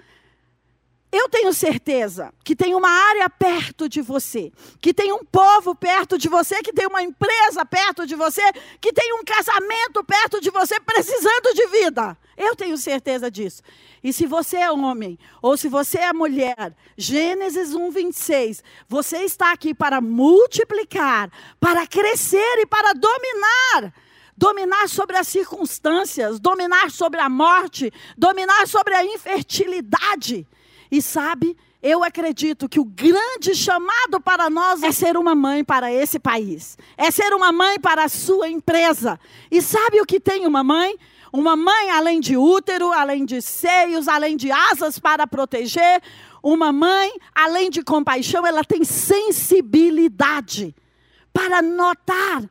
Eu 1.11 1.27
tenho 1.31 1.55
certeza 1.55 2.35
que 2.45 2.55
tem 2.55 2.75
uma 2.75 2.91
área 2.91 3.31
perto 3.31 3.89
de 3.89 4.03
você, 4.03 4.53
que 4.79 4.93
tem 4.93 5.11
um 5.11 5.25
povo 5.25 5.75
perto 5.75 6.19
de 6.19 6.29
você, 6.29 6.63
que 6.63 6.73
tem 6.73 6.87
uma 6.87 7.03
empresa 7.03 7.65
perto 7.65 8.07
de 8.07 8.15
você, 8.15 8.43
que 8.79 8.93
tem 8.93 9.15
um 9.15 9.25
casamento 9.25 10.05
perto 10.05 10.39
de 10.39 10.51
você 10.51 10.79
precisando 10.79 11.55
de 11.55 11.67
vida. 11.69 12.17
Eu 12.37 12.55
tenho 12.55 12.77
certeza 12.77 13.31
disso. 13.31 13.63
E 14.05 14.13
se 14.13 14.27
você 14.27 14.59
é 14.59 14.71
homem 14.71 15.19
ou 15.41 15.57
se 15.57 15.67
você 15.67 15.99
é 15.99 16.13
mulher, 16.13 16.77
Gênesis 16.95 17.75
1, 17.75 17.91
26, 17.91 18.63
você 18.87 19.25
está 19.25 19.53
aqui 19.53 19.73
para 19.73 20.03
multiplicar, 20.03 21.31
para 21.59 21.87
crescer 21.87 22.59
e 22.59 22.67
para 22.67 22.93
dominar 22.93 23.95
dominar 24.37 24.89
sobre 24.89 25.17
as 25.17 25.27
circunstâncias, 25.27 26.39
dominar 26.39 26.93
sobre 26.93 27.19
a 27.19 27.29
morte, 27.29 27.93
dominar 28.17 28.69
sobre 28.69 28.95
a 28.95 29.05
infertilidade. 29.05 30.47
E 30.91 31.03
sabe, 31.03 31.57
eu 31.83 32.03
acredito 32.03 32.69
que 32.69 32.81
o 32.81 32.85
grande 32.85 33.55
chamado 33.55 34.21
para 34.21 34.51
nós 34.51 34.83
é 34.83 34.91
ser 34.91 35.17
uma 35.17 35.35
mãe 35.35 35.63
para 35.63 35.93
esse 35.93 36.19
país, 36.19 36.77
é 36.97 37.11
ser 37.11 37.33
uma 37.33 37.53
mãe 37.53 37.79
para 37.79 38.05
a 38.05 38.09
sua 38.09 38.49
empresa. 38.49 39.19
E 39.51 39.63
sabe 39.63 40.01
o 40.01 40.07
que 40.07 40.19
tem 40.19 40.47
uma 40.47 40.65
mãe? 40.65 40.97
Uma 41.33 41.55
mãe, 41.55 41.91
além 41.91 42.21
de 42.21 42.37
útero, 42.37 42.91
além 42.93 43.25
de 43.25 43.41
seios, 43.43 44.09
além 44.09 44.37
de 44.37 44.51
asas 44.51 44.99
para 44.99 45.27
proteger, 45.27 46.03
uma 46.43 46.73
mãe, 46.73 47.13
além 47.35 47.71
de 47.71 47.83
compaixão, 47.83 48.47
ela 48.47 48.65
tem 48.65 48.83
sensibilidade 48.85 50.75
para 51.33 51.61
notar 51.61 52.43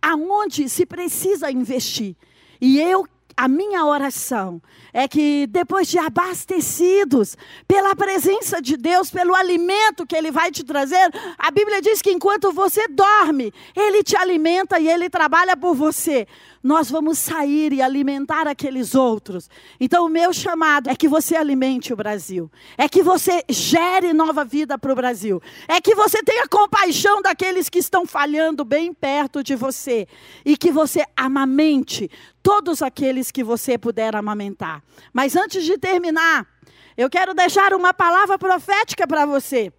aonde 0.00 0.68
se 0.68 0.84
precisa 0.84 1.50
investir. 1.50 2.14
E 2.60 2.78
eu 2.78 3.06
a 3.36 3.48
minha 3.48 3.84
oração 3.84 4.62
é 4.92 5.06
que 5.06 5.46
depois 5.48 5.88
de 5.88 5.98
abastecidos 5.98 7.36
pela 7.68 7.94
presença 7.94 8.62
de 8.62 8.76
Deus, 8.76 9.10
pelo 9.10 9.34
alimento 9.34 10.06
que 10.06 10.16
Ele 10.16 10.30
vai 10.30 10.50
te 10.50 10.64
trazer, 10.64 11.10
a 11.36 11.50
Bíblia 11.50 11.82
diz 11.82 12.00
que 12.00 12.10
enquanto 12.10 12.50
você 12.50 12.88
dorme, 12.88 13.52
Ele 13.76 14.02
te 14.02 14.16
alimenta 14.16 14.78
e 14.78 14.88
Ele 14.88 15.10
trabalha 15.10 15.56
por 15.56 15.74
você 15.74 16.26
nós 16.66 16.90
vamos 16.90 17.20
sair 17.20 17.72
e 17.72 17.80
alimentar 17.80 18.48
aqueles 18.48 18.96
outros. 18.96 19.48
Então, 19.78 20.04
o 20.04 20.08
meu 20.08 20.32
chamado 20.32 20.90
é 20.90 20.96
que 20.96 21.06
você 21.06 21.36
alimente 21.36 21.92
o 21.92 21.96
Brasil, 21.96 22.50
é 22.76 22.88
que 22.88 23.04
você 23.04 23.44
gere 23.48 24.12
nova 24.12 24.44
vida 24.44 24.76
para 24.76 24.90
o 24.90 24.96
Brasil, 24.96 25.40
é 25.68 25.80
que 25.80 25.94
você 25.94 26.24
tenha 26.24 26.48
compaixão 26.48 27.22
daqueles 27.22 27.68
que 27.68 27.78
estão 27.78 28.04
falhando 28.04 28.64
bem 28.64 28.92
perto 28.92 29.44
de 29.44 29.54
você 29.54 30.08
e 30.44 30.56
que 30.56 30.72
você 30.72 31.04
amamente 31.16 32.10
todos 32.42 32.82
aqueles 32.82 33.30
que 33.30 33.44
você 33.44 33.78
puder 33.78 34.16
amamentar. 34.16 34.82
Mas 35.12 35.36
antes 35.36 35.62
de 35.62 35.78
terminar, 35.78 36.48
eu 36.96 37.08
quero 37.08 37.32
deixar 37.32 37.74
uma 37.74 37.94
palavra 37.94 38.36
profética 38.36 39.06
para 39.06 39.24
você. 39.24 39.72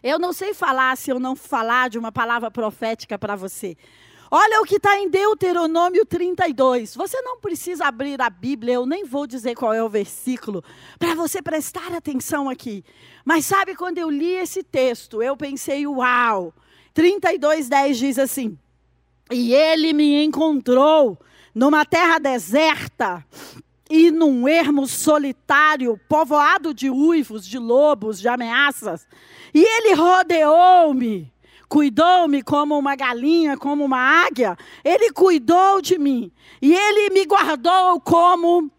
Eu 0.00 0.20
não 0.20 0.32
sei 0.32 0.54
falar 0.54 0.96
se 0.96 1.10
eu 1.10 1.18
não 1.18 1.34
falar 1.34 1.90
de 1.90 1.98
uma 1.98 2.12
palavra 2.12 2.48
profética 2.48 3.18
para 3.18 3.34
você. 3.34 3.76
Olha 4.30 4.60
o 4.60 4.64
que 4.64 4.76
está 4.76 4.98
em 4.98 5.08
Deuteronômio 5.08 6.04
32. 6.04 6.94
Você 6.94 7.20
não 7.22 7.40
precisa 7.40 7.86
abrir 7.86 8.20
a 8.20 8.28
Bíblia, 8.28 8.74
eu 8.74 8.84
nem 8.84 9.04
vou 9.04 9.26
dizer 9.26 9.54
qual 9.54 9.72
é 9.72 9.82
o 9.82 9.88
versículo, 9.88 10.62
para 10.98 11.14
você 11.14 11.40
prestar 11.40 11.92
atenção 11.94 12.48
aqui. 12.48 12.84
Mas 13.24 13.46
sabe, 13.46 13.74
quando 13.74 13.98
eu 13.98 14.10
li 14.10 14.32
esse 14.32 14.62
texto, 14.62 15.22
eu 15.22 15.36
pensei, 15.36 15.86
uau! 15.86 16.52
32, 16.92 17.68
10 17.68 17.98
diz 17.98 18.18
assim: 18.18 18.58
E 19.30 19.54
ele 19.54 19.92
me 19.92 20.24
encontrou 20.24 21.18
numa 21.54 21.84
terra 21.84 22.18
deserta 22.18 23.24
e 23.88 24.10
num 24.10 24.46
ermo 24.46 24.86
solitário, 24.86 25.98
povoado 26.08 26.74
de 26.74 26.90
uivos, 26.90 27.46
de 27.46 27.58
lobos, 27.58 28.20
de 28.20 28.28
ameaças. 28.28 29.06
E 29.54 29.62
ele 29.62 29.94
rodeou-me 29.94 31.32
cuidou-me 31.68 32.42
como 32.42 32.78
uma 32.78 32.96
galinha, 32.96 33.56
como 33.56 33.84
uma 33.84 34.24
águia. 34.26 34.56
Ele 34.84 35.12
cuidou 35.12 35.80
de 35.80 35.98
mim. 35.98 36.32
E 36.62 36.74
ele 36.74 37.10
me 37.10 37.24
guardou 37.26 38.00
como 38.00 38.70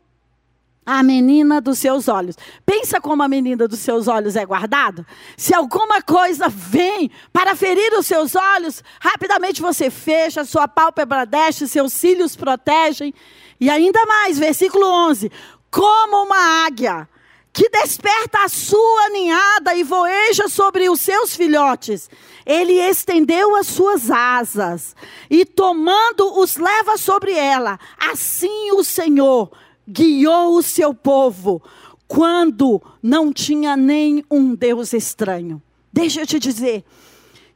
a 0.85 1.03
menina 1.03 1.61
dos 1.61 1.77
seus 1.77 2.07
olhos. 2.07 2.35
Pensa 2.65 2.99
como 2.99 3.21
a 3.21 3.27
menina 3.27 3.67
dos 3.67 3.79
seus 3.79 4.07
olhos 4.07 4.35
é 4.35 4.43
guardada? 4.43 5.05
Se 5.37 5.53
alguma 5.53 6.01
coisa 6.01 6.49
vem 6.49 7.11
para 7.31 7.55
ferir 7.55 7.93
os 7.93 8.07
seus 8.07 8.35
olhos, 8.35 8.83
rapidamente 8.99 9.61
você 9.61 9.91
fecha, 9.91 10.43
sua 10.43 10.67
pálpebra 10.67 11.25
desce, 11.25 11.67
seus 11.67 11.93
cílios 11.93 12.35
protegem. 12.35 13.13
E 13.59 13.69
ainda 13.69 14.03
mais, 14.07 14.39
versículo 14.39 14.85
11: 14.87 15.31
como 15.69 16.23
uma 16.23 16.65
águia 16.65 17.07
que 17.53 17.69
desperta 17.69 18.43
a 18.43 18.49
sua 18.49 19.09
ninhada 19.09 19.75
e 19.75 19.83
voeja 19.83 20.47
sobre 20.47 20.89
os 20.89 21.01
seus 21.01 21.35
filhotes. 21.35 22.09
Ele 22.49 22.73
estendeu 22.73 23.55
as 23.55 23.67
suas 23.67 24.09
asas 24.09 24.95
e, 25.29 25.45
tomando, 25.45 26.39
os 26.39 26.57
leva 26.57 26.97
sobre 26.97 27.31
ela. 27.31 27.79
Assim 27.95 28.71
o 28.71 28.83
Senhor 28.83 29.51
guiou 29.87 30.55
o 30.55 30.63
seu 30.63 30.91
povo 30.91 31.61
quando 32.07 32.81
não 33.03 33.31
tinha 33.31 33.77
nem 33.77 34.25
um 34.31 34.55
Deus 34.55 34.93
estranho. 34.93 35.61
Deixa 35.93 36.21
eu 36.21 36.25
te 36.25 36.39
dizer 36.39 36.83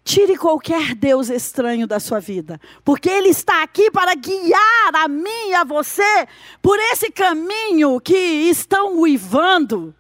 Tire 0.04 0.36
qualquer 0.36 0.94
Deus 0.96 1.30
estranho 1.30 1.88
da 1.88 1.98
sua 1.98 2.20
vida, 2.20 2.60
porque 2.84 3.10
Ele 3.10 3.30
está 3.30 3.64
aqui 3.64 3.90
para 3.90 4.14
guiar 4.16 4.96
a 4.96 5.08
mim 5.08 5.50
e 5.50 5.54
a 5.54 5.64
você 5.64 6.28
por 6.62 6.78
esse 6.92 7.10
caminho 7.10 8.02
que 8.02 8.14
estão 8.14 9.00
uivando 9.00 9.96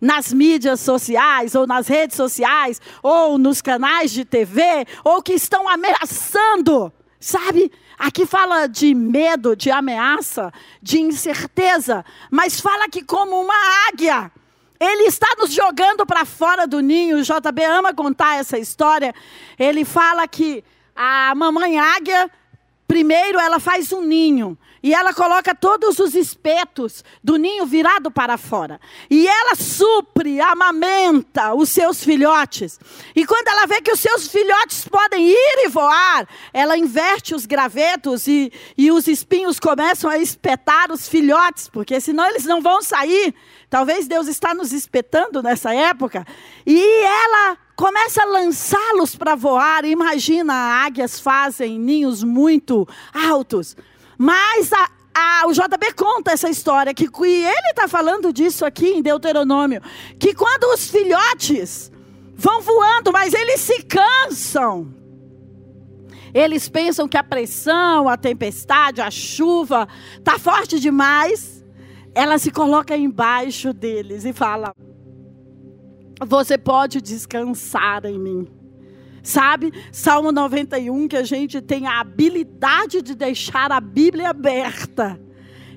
nas 0.00 0.32
mídias 0.32 0.80
sociais, 0.80 1.54
ou 1.54 1.66
nas 1.66 1.88
redes 1.88 2.16
sociais, 2.16 2.80
ou 3.02 3.38
nos 3.38 3.60
canais 3.60 4.10
de 4.10 4.24
TV, 4.24 4.86
ou 5.04 5.22
que 5.22 5.32
estão 5.32 5.68
ameaçando, 5.68 6.92
sabe? 7.18 7.72
Aqui 7.98 8.24
fala 8.24 8.66
de 8.66 8.94
medo, 8.94 9.56
de 9.56 9.70
ameaça, 9.70 10.52
de 10.80 11.00
incerteza, 11.00 12.04
mas 12.30 12.60
fala 12.60 12.88
que 12.88 13.02
como 13.02 13.40
uma 13.40 13.88
águia, 13.88 14.30
ele 14.78 15.04
está 15.04 15.26
nos 15.36 15.52
jogando 15.52 16.06
para 16.06 16.24
fora 16.24 16.66
do 16.66 16.80
ninho. 16.80 17.18
O 17.18 17.22
JB 17.22 17.64
ama 17.64 17.92
contar 17.92 18.36
essa 18.36 18.56
história. 18.56 19.12
Ele 19.58 19.84
fala 19.84 20.28
que 20.28 20.62
a 20.94 21.34
mamãe 21.34 21.78
águia, 21.78 22.30
primeiro 22.86 23.40
ela 23.40 23.58
faz 23.58 23.92
um 23.92 24.02
ninho. 24.02 24.56
E 24.82 24.94
ela 24.94 25.12
coloca 25.12 25.54
todos 25.54 25.98
os 25.98 26.14
espetos 26.14 27.04
do 27.22 27.36
ninho 27.36 27.66
virado 27.66 28.10
para 28.10 28.38
fora. 28.38 28.80
E 29.10 29.26
ela 29.26 29.54
supre, 29.54 30.40
amamenta 30.40 31.54
os 31.54 31.68
seus 31.68 32.02
filhotes. 32.02 32.78
E 33.14 33.26
quando 33.26 33.48
ela 33.48 33.66
vê 33.66 33.80
que 33.80 33.92
os 33.92 34.00
seus 34.00 34.28
filhotes 34.28 34.86
podem 34.86 35.28
ir 35.28 35.66
e 35.66 35.68
voar, 35.68 36.28
ela 36.52 36.78
inverte 36.78 37.34
os 37.34 37.46
gravetos 37.46 38.26
e, 38.28 38.52
e 38.76 38.90
os 38.90 39.08
espinhos 39.08 39.58
começam 39.58 40.08
a 40.08 40.18
espetar 40.18 40.92
os 40.92 41.08
filhotes, 41.08 41.68
porque 41.68 42.00
senão 42.00 42.26
eles 42.28 42.44
não 42.44 42.60
vão 42.60 42.80
sair. 42.82 43.34
Talvez 43.68 44.06
Deus 44.06 44.28
está 44.28 44.54
nos 44.54 44.72
espetando 44.72 45.42
nessa 45.42 45.74
época. 45.74 46.26
E 46.66 46.80
ela 47.04 47.58
começa 47.76 48.22
a 48.22 48.26
lançá-los 48.26 49.14
para 49.14 49.34
voar. 49.34 49.84
Imagina, 49.84 50.52
águias 50.84 51.20
fazem 51.20 51.78
ninhos 51.78 52.24
muito 52.24 52.88
altos. 53.12 53.76
Mas 54.18 54.72
a, 54.72 54.90
a, 55.14 55.46
o 55.46 55.52
JB 55.52 55.92
conta 55.94 56.32
essa 56.32 56.50
história, 56.50 56.92
que 56.92 57.04
e 57.04 57.44
ele 57.44 57.70
está 57.70 57.86
falando 57.86 58.32
disso 58.32 58.66
aqui 58.66 58.88
em 58.88 59.00
Deuteronômio, 59.00 59.80
que 60.18 60.34
quando 60.34 60.64
os 60.74 60.90
filhotes 60.90 61.92
vão 62.34 62.60
voando, 62.60 63.12
mas 63.12 63.32
eles 63.32 63.60
se 63.60 63.84
cansam. 63.84 64.92
Eles 66.34 66.68
pensam 66.68 67.08
que 67.08 67.16
a 67.16 67.22
pressão, 67.22 68.08
a 68.08 68.16
tempestade, 68.16 69.00
a 69.00 69.10
chuva 69.10 69.88
está 70.16 70.38
forte 70.38 70.78
demais. 70.80 71.64
Ela 72.14 72.38
se 72.38 72.50
coloca 72.50 72.96
embaixo 72.96 73.72
deles 73.72 74.24
e 74.24 74.32
fala: 74.32 74.74
Você 76.26 76.58
pode 76.58 77.00
descansar 77.00 78.04
em 78.04 78.18
mim. 78.18 78.57
Sabe? 79.28 79.74
Salmo 79.92 80.32
91, 80.32 81.06
que 81.06 81.14
a 81.14 81.22
gente 81.22 81.60
tem 81.60 81.86
a 81.86 82.00
habilidade 82.00 83.02
de 83.02 83.14
deixar 83.14 83.70
a 83.70 83.78
Bíblia 83.78 84.30
aberta. 84.30 85.20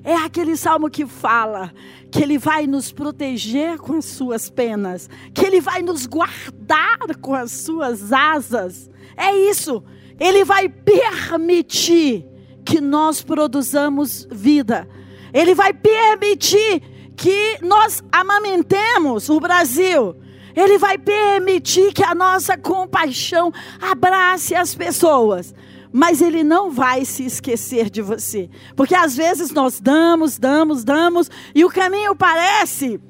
É 0.02 0.14
aquele 0.14 0.56
salmo 0.56 0.88
que 0.88 1.06
fala 1.06 1.70
que 2.10 2.22
Ele 2.22 2.38
vai 2.38 2.66
nos 2.66 2.90
proteger 2.90 3.76
com 3.76 3.98
as 3.98 4.06
suas 4.06 4.48
penas, 4.48 5.06
que 5.34 5.44
Ele 5.44 5.60
vai 5.60 5.82
nos 5.82 6.06
guardar 6.06 6.96
com 7.20 7.34
as 7.34 7.52
suas 7.52 8.10
asas. 8.10 8.90
É 9.14 9.36
isso. 9.50 9.84
Ele 10.18 10.46
vai 10.46 10.66
permitir 10.66 12.24
que 12.64 12.80
nós 12.80 13.20
produzamos 13.20 14.26
vida. 14.30 14.88
Ele 15.30 15.54
vai 15.54 15.74
permitir 15.74 16.80
que 17.14 17.58
nós 17.60 18.02
amamentemos 18.10 19.28
o 19.28 19.38
Brasil. 19.38 20.16
Ele 20.54 20.78
vai 20.78 20.98
permitir 20.98 21.92
que 21.92 22.04
a 22.04 22.14
nossa 22.14 22.56
compaixão 22.56 23.52
abrace 23.80 24.54
as 24.54 24.74
pessoas. 24.74 25.54
Mas 25.92 26.22
Ele 26.22 26.42
não 26.42 26.70
vai 26.70 27.04
se 27.04 27.24
esquecer 27.24 27.90
de 27.90 28.00
você. 28.00 28.48
Porque 28.74 28.94
às 28.94 29.14
vezes 29.14 29.50
nós 29.50 29.80
damos, 29.80 30.38
damos, 30.38 30.84
damos, 30.84 31.30
e 31.54 31.64
o 31.64 31.70
caminho 31.70 32.16
parece 32.16 33.00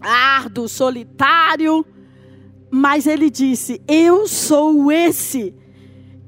árduo, 0.00 0.68
solitário. 0.68 1.86
Mas 2.70 3.06
Ele 3.06 3.30
disse: 3.30 3.80
Eu 3.86 4.26
sou 4.26 4.90
esse 4.90 5.54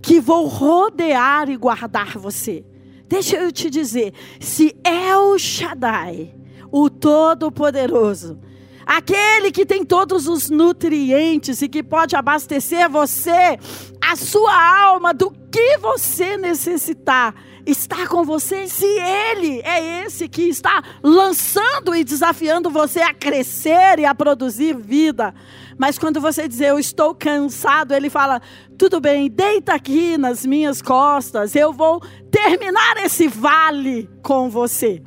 que 0.01 0.21
vou 0.21 0.47
rodear 0.47 1.49
e 1.49 1.57
guardar 1.57 2.19
você. 2.19 2.65
Deixa 3.09 3.37
eu 3.37 3.51
te 3.51 3.71
dizer: 3.71 4.13
se 4.39 4.77
é 4.85 5.17
o 5.17 5.39
Shaddai, 5.39 6.35
o 6.71 6.91
Todo-Poderoso, 6.91 8.39
aquele 8.87 9.51
que 9.51 9.65
tem 9.67 9.85
todos 9.85 10.27
os 10.27 10.51
nutrientes 10.51 11.63
e 11.63 11.69
que 11.69 11.83
pode 11.83 12.17
abastecer 12.17 12.89
você, 12.89 13.59
a 14.01 14.17
sua 14.17 14.85
alma, 14.85 15.13
do 15.13 15.31
que 15.51 15.79
você 15.79 16.37
necessitar, 16.37 17.35
está 17.67 18.07
com 18.07 18.25
você. 18.25 18.67
Se 18.67 18.87
Ele 18.87 19.61
é 19.63 20.05
esse 20.05 20.29
que 20.29 20.43
está 20.43 20.83
lançando 21.03 21.95
e 21.95 22.05
desafiando 22.05 22.71
você 22.71 23.01
a 23.01 23.15
crescer 23.15 23.99
e 23.99 24.05
a 24.05 24.15
produzir 24.15 24.77
vida. 24.77 25.35
Mas 25.79 25.99
quando 25.99 26.21
você 26.21 26.47
dizer 26.47 26.69
eu 26.69 26.79
estou 26.79 27.15
cansado, 27.15 27.93
Ele 27.93 28.11
fala: 28.11 28.41
tudo 28.79 29.01
bem, 29.01 29.31
deita 29.31 29.75
aqui 29.75 30.19
nas 30.19 30.45
minhas 30.45 30.83
costas, 30.83 31.55
eu 31.57 31.73
vou 31.73 32.03
terminar 32.31 32.99
esse 33.05 33.29
vale 33.29 34.09
com 34.23 34.49
você 34.49 35.03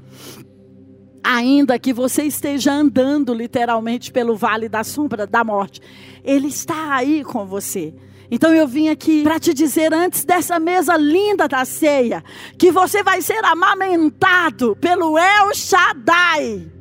ainda 1.27 1.77
que 1.77 1.91
você 1.91 2.23
esteja 2.23 2.71
andando 2.71 3.33
literalmente 3.33 4.13
pelo 4.13 4.37
vale 4.37 4.69
da 4.69 4.81
sombra 4.81 5.27
da 5.27 5.43
morte, 5.43 5.81
Ele 6.23 6.47
está 6.47 6.95
aí 6.95 7.21
com 7.21 7.45
você. 7.45 7.93
Então 8.31 8.53
eu 8.53 8.65
vim 8.65 8.87
aqui 8.87 9.23
para 9.23 9.39
te 9.39 9.53
dizer 9.53 9.93
antes 9.93 10.23
dessa 10.23 10.57
mesa 10.57 10.95
linda 10.95 11.47
da 11.47 11.65
ceia, 11.65 12.23
que 12.57 12.71
você 12.71 13.03
vai 13.03 13.21
ser 13.21 13.43
amamentado 13.43 14.75
pelo 14.77 15.17
El 15.17 15.53
Shaddai. 15.53 16.76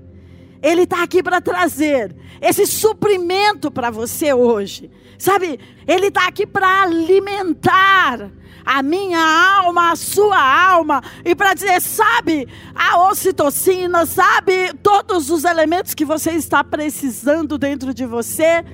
Ele 0.66 0.82
está 0.82 1.00
aqui 1.04 1.22
para 1.22 1.40
trazer 1.40 2.12
esse 2.40 2.66
suprimento 2.66 3.70
para 3.70 3.88
você 3.88 4.32
hoje. 4.32 4.90
Sabe, 5.16 5.60
Ele 5.86 6.08
está 6.08 6.26
aqui 6.26 6.44
para 6.44 6.82
alimentar 6.82 8.32
a 8.64 8.82
minha 8.82 9.60
alma, 9.60 9.92
a 9.92 9.96
sua 9.96 10.72
alma, 10.72 11.00
e 11.24 11.36
para 11.36 11.54
dizer, 11.54 11.80
sabe, 11.80 12.48
a 12.74 13.08
ocitocina, 13.08 14.04
sabe, 14.06 14.74
todos 14.82 15.30
os 15.30 15.44
elementos 15.44 15.94
que 15.94 16.04
você 16.04 16.32
está 16.32 16.64
precisando 16.64 17.56
dentro 17.56 17.94
de 17.94 18.04
você. 18.04 18.64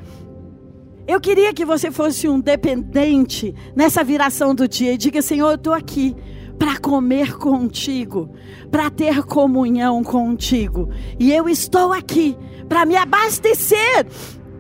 Eu 1.06 1.20
queria 1.20 1.52
que 1.52 1.66
você 1.66 1.90
fosse 1.90 2.26
um 2.26 2.40
dependente 2.40 3.54
nessa 3.76 4.02
viração 4.02 4.54
do 4.54 4.66
dia 4.66 4.94
e 4.94 4.96
diga: 4.96 5.20
Senhor, 5.20 5.50
eu 5.50 5.56
estou 5.56 5.74
aqui 5.74 6.16
para 6.62 6.78
comer 6.78 7.36
contigo, 7.38 8.32
para 8.70 8.88
ter 8.88 9.24
comunhão 9.24 10.04
contigo, 10.04 10.88
e 11.18 11.32
eu 11.32 11.48
estou 11.48 11.92
aqui 11.92 12.38
para 12.68 12.86
me 12.86 12.94
abastecer 12.94 14.06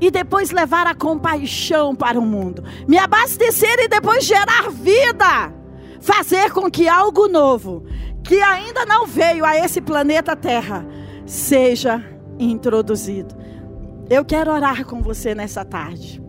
e 0.00 0.10
depois 0.10 0.50
levar 0.50 0.84
a 0.88 0.96
compaixão 0.96 1.94
para 1.94 2.18
o 2.18 2.26
mundo. 2.26 2.64
Me 2.88 2.98
abastecer 2.98 3.78
e 3.78 3.86
depois 3.86 4.24
gerar 4.24 4.68
vida. 4.70 5.54
Fazer 6.00 6.50
com 6.50 6.68
que 6.68 6.88
algo 6.88 7.28
novo, 7.28 7.84
que 8.24 8.42
ainda 8.42 8.84
não 8.84 9.06
veio 9.06 9.44
a 9.44 9.56
esse 9.56 9.80
planeta 9.80 10.34
Terra, 10.34 10.84
seja 11.24 12.04
introduzido. 12.36 13.32
Eu 14.10 14.24
quero 14.24 14.50
orar 14.50 14.84
com 14.86 15.00
você 15.00 15.36
nessa 15.36 15.64
tarde. 15.64 16.20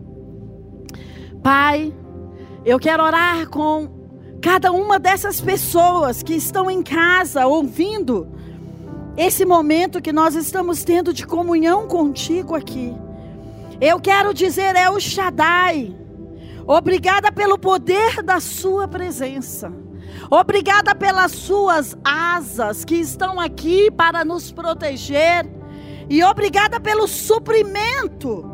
Pai, 1.42 1.92
eu 2.64 2.78
quero 2.78 3.02
orar 3.02 3.48
com 3.48 3.93
cada 4.44 4.70
uma 4.72 4.98
dessas 4.98 5.40
pessoas 5.40 6.22
que 6.22 6.34
estão 6.34 6.70
em 6.70 6.82
casa 6.82 7.46
ouvindo 7.46 8.28
esse 9.16 9.42
momento 9.46 10.02
que 10.02 10.12
nós 10.12 10.34
estamos 10.34 10.84
tendo 10.84 11.14
de 11.14 11.26
comunhão 11.26 11.88
contigo 11.88 12.54
aqui. 12.54 12.94
Eu 13.80 13.98
quero 13.98 14.34
dizer, 14.34 14.76
é 14.76 14.90
o 14.90 15.00
Shaddai. 15.00 15.96
Obrigada 16.66 17.32
pelo 17.32 17.58
poder 17.58 18.22
da 18.22 18.38
Sua 18.38 18.86
presença. 18.86 19.72
Obrigada 20.30 20.94
pelas 20.94 21.32
Suas 21.32 21.96
asas 22.04 22.84
que 22.84 22.96
estão 22.96 23.40
aqui 23.40 23.90
para 23.90 24.26
nos 24.26 24.52
proteger. 24.52 25.50
E 26.06 26.22
obrigada 26.22 26.78
pelo 26.78 27.08
suprimento 27.08 28.44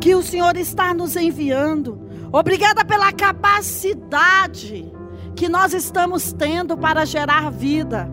que 0.00 0.14
o 0.14 0.22
Senhor 0.22 0.56
está 0.56 0.94
nos 0.94 1.16
enviando. 1.16 2.03
Obrigada 2.34 2.84
pela 2.84 3.12
capacidade 3.12 4.92
que 5.36 5.48
nós 5.48 5.72
estamos 5.72 6.32
tendo 6.32 6.76
para 6.76 7.04
gerar 7.04 7.48
vida. 7.48 8.10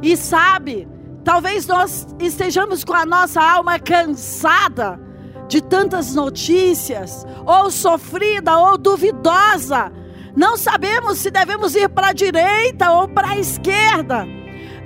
E 0.00 0.16
sabe, 0.16 0.88
talvez 1.22 1.66
nós 1.66 2.06
estejamos 2.18 2.84
com 2.84 2.94
a 2.94 3.04
nossa 3.04 3.38
alma 3.38 3.78
cansada 3.78 4.98
de 5.46 5.60
tantas 5.60 6.14
notícias, 6.14 7.26
ou 7.44 7.70
sofrida 7.70 8.56
ou 8.56 8.78
duvidosa. 8.78 9.92
Não 10.34 10.56
sabemos 10.56 11.18
se 11.18 11.30
devemos 11.30 11.74
ir 11.74 11.90
para 11.90 12.08
a 12.08 12.12
direita 12.14 12.90
ou 12.92 13.08
para 13.08 13.32
a 13.32 13.38
esquerda. 13.38 14.26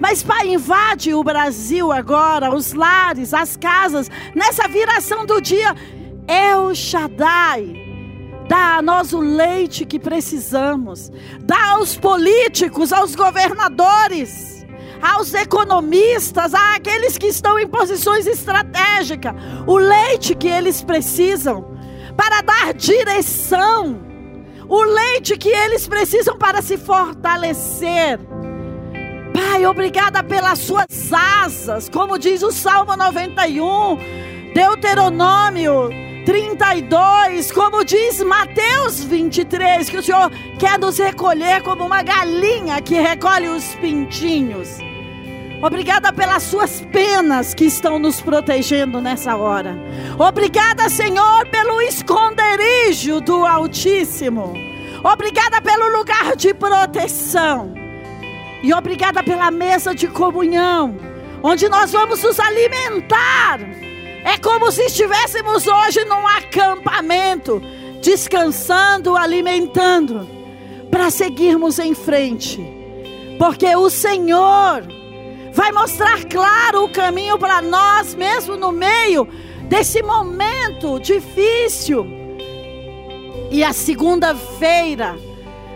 Mas, 0.01 0.25
Pai, 0.25 0.49
invade 0.49 1.15
o 1.15 1.23
Brasil 1.23 1.93
agora, 1.93 2.53
os 2.53 2.73
lares, 2.73 3.33
as 3.33 3.57
casas, 3.57 4.11
nessa 4.35 4.67
viração 4.67 5.25
do 5.25 5.41
dia. 5.41 5.77
É 6.27 6.57
o 6.57 6.75
Shaddai 6.75 7.84
Dá 8.49 8.77
a 8.77 8.83
nós 8.83 9.13
o 9.13 9.21
leite 9.21 9.85
que 9.85 9.99
precisamos. 9.99 11.11
Dá 11.41 11.73
aos 11.73 11.97
políticos, 11.97 12.93
aos 12.93 13.15
governadores, 13.15 14.67
aos 15.01 15.33
economistas, 15.35 16.53
àqueles 16.55 17.17
que 17.19 17.27
estão 17.27 17.59
em 17.59 17.67
posições 17.67 18.27
estratégicas, 18.27 19.35
o 19.67 19.77
leite 19.77 20.35
que 20.35 20.49
eles 20.49 20.83
precisam 20.83 21.75
para 22.17 22.43
dar 22.43 22.75
direção, 22.75 24.01
o 24.69 24.83
leite 24.83 25.37
que 25.37 25.49
eles 25.49 25.87
precisam 25.87 26.39
para 26.39 26.63
se 26.63 26.77
fortalecer. 26.77 28.19
Pai, 29.33 29.67
obrigada 29.67 30.23
pelas 30.23 30.61
suas 30.61 31.13
asas, 31.13 31.89
como 31.89 32.19
diz 32.19 32.43
o 32.43 32.53
Salmo 32.53 32.97
91, 32.97 33.99
Deuteronômio 34.55 36.04
32, 36.25 37.53
como 37.53 37.85
diz 37.85 38.23
Mateus 38.23 39.05
23, 39.05 39.91
que 39.91 39.99
o 39.99 40.03
Senhor 40.03 40.31
quer 40.59 40.79
nos 40.79 40.99
recolher 40.99 41.63
como 41.63 41.85
uma 41.85 42.03
galinha 42.03 42.81
que 42.81 42.95
recolhe 42.95 43.49
os 43.49 43.75
pintinhos. 43.75 44.79
Obrigada 45.63 46.13
pelas 46.13 46.43
suas 46.43 46.81
penas 46.93 47.55
que 47.55 47.65
estão 47.65 47.99
nos 47.99 48.21
protegendo 48.21 49.01
nessa 49.01 49.37
hora. 49.37 49.77
Obrigada, 50.19 50.89
Senhor, 50.89 51.47
pelo 51.49 51.81
esconderijo 51.83 53.21
do 53.21 53.47
Altíssimo. 53.47 54.55
Obrigada 55.03 55.61
pelo 55.61 55.97
lugar 55.97 56.37
de 56.37 56.55
proteção. 56.55 57.75
E 58.63 58.73
obrigada 58.73 59.23
pela 59.23 59.51
mesa 59.51 59.95
de 59.95 60.09
comunhão, 60.09 60.97
onde 61.43 61.69
nós 61.69 61.93
vamos 61.93 62.23
nos 62.23 62.41
alimentar. 62.41 63.61
É 64.25 64.39
como 64.39 64.73
se 64.73 64.83
estivéssemos 64.85 65.67
hoje 65.67 66.03
num 66.07 66.27
acampamento, 66.27 67.61
descansando, 68.03 69.15
alimentando, 69.15 70.27
para 70.91 71.11
seguirmos 71.11 71.79
em 71.79 71.95
frente. 71.95 72.59
Porque 73.39 73.77
o 73.77 73.91
Senhor 73.91 74.83
vai 75.53 75.71
mostrar 75.73 76.25
claro 76.25 76.85
o 76.85 76.89
caminho 76.89 77.39
para 77.39 77.61
nós, 77.61 78.15
mesmo 78.15 78.57
no 78.57 78.73
meio 78.73 79.29
desse 79.69 80.03
momento 80.03 80.99
difícil. 80.99 82.07
E 83.51 83.63
a 83.63 83.75
segunda-feira 83.75 85.17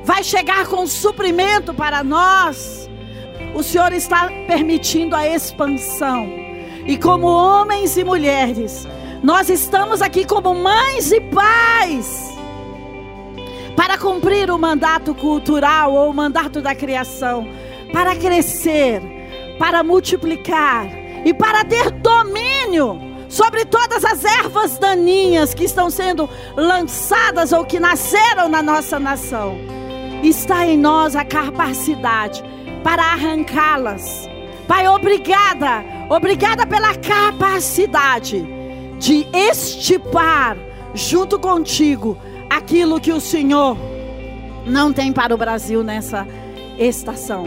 vai 0.05 0.25
chegar 0.25 0.67
com 0.67 0.87
suprimento 0.87 1.75
para 1.75 2.03
nós. 2.03 2.89
O 3.55 3.63
Senhor 3.63 3.93
está 3.93 4.29
permitindo 4.47 5.15
a 5.15 5.29
expansão. 5.29 6.48
E 6.89 6.97
como 6.97 7.29
homens 7.29 7.97
e 7.97 8.03
mulheres, 8.03 8.89
nós 9.23 9.49
estamos 9.49 10.03
aqui 10.03 10.25
como 10.25 10.55
mães 10.55 11.13
e 11.13 11.21
pais 11.21 12.37
para 13.77 13.97
cumprir 13.97 14.51
o 14.51 14.59
mandato 14.59 15.15
cultural 15.15 15.93
ou 15.93 16.11
o 16.11 16.15
mandato 16.15 16.61
da 16.61 16.75
criação, 16.75 17.47
para 17.93 18.17
crescer 18.17 19.01
para 19.59 19.83
multiplicar 19.83 20.87
e 21.25 21.35
para 21.35 21.65
ter 21.65 21.91
domínio 21.91 22.99
sobre 23.29 23.65
todas 23.67 24.05
as 24.05 24.25
ervas 24.25 24.79
daninhas 24.79 25.53
que 25.53 25.65
estão 25.65 25.91
sendo 25.91 26.31
lançadas 26.57 27.53
ou 27.53 27.65
que 27.65 27.79
nasceram 27.79 28.49
na 28.49 28.63
nossa 28.63 28.99
nação. 28.99 29.59
Está 30.23 30.67
em 30.67 30.79
nós 30.79 31.15
a 31.15 31.25
capacidade 31.25 32.43
para 32.83 33.03
arrancá-las. 33.03 34.29
Pai, 34.67 34.89
obrigada, 34.89 35.85
obrigada 36.09 36.67
pela 36.67 36.95
capacidade 36.97 38.47
de 38.99 39.27
estipar 39.33 40.57
junto 40.95 41.39
contigo 41.39 42.17
aquilo 42.51 43.01
que 43.01 43.13
o 43.13 43.21
Senhor 43.21 43.77
não 44.67 44.93
tem 44.93 45.13
para 45.13 45.35
o 45.35 45.39
Brasil 45.39 45.83
nessa 45.83 46.27
estação. 46.79 47.45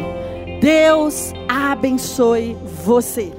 Deus 0.59 1.33
abençoe 1.47 2.55
você. 2.85 3.31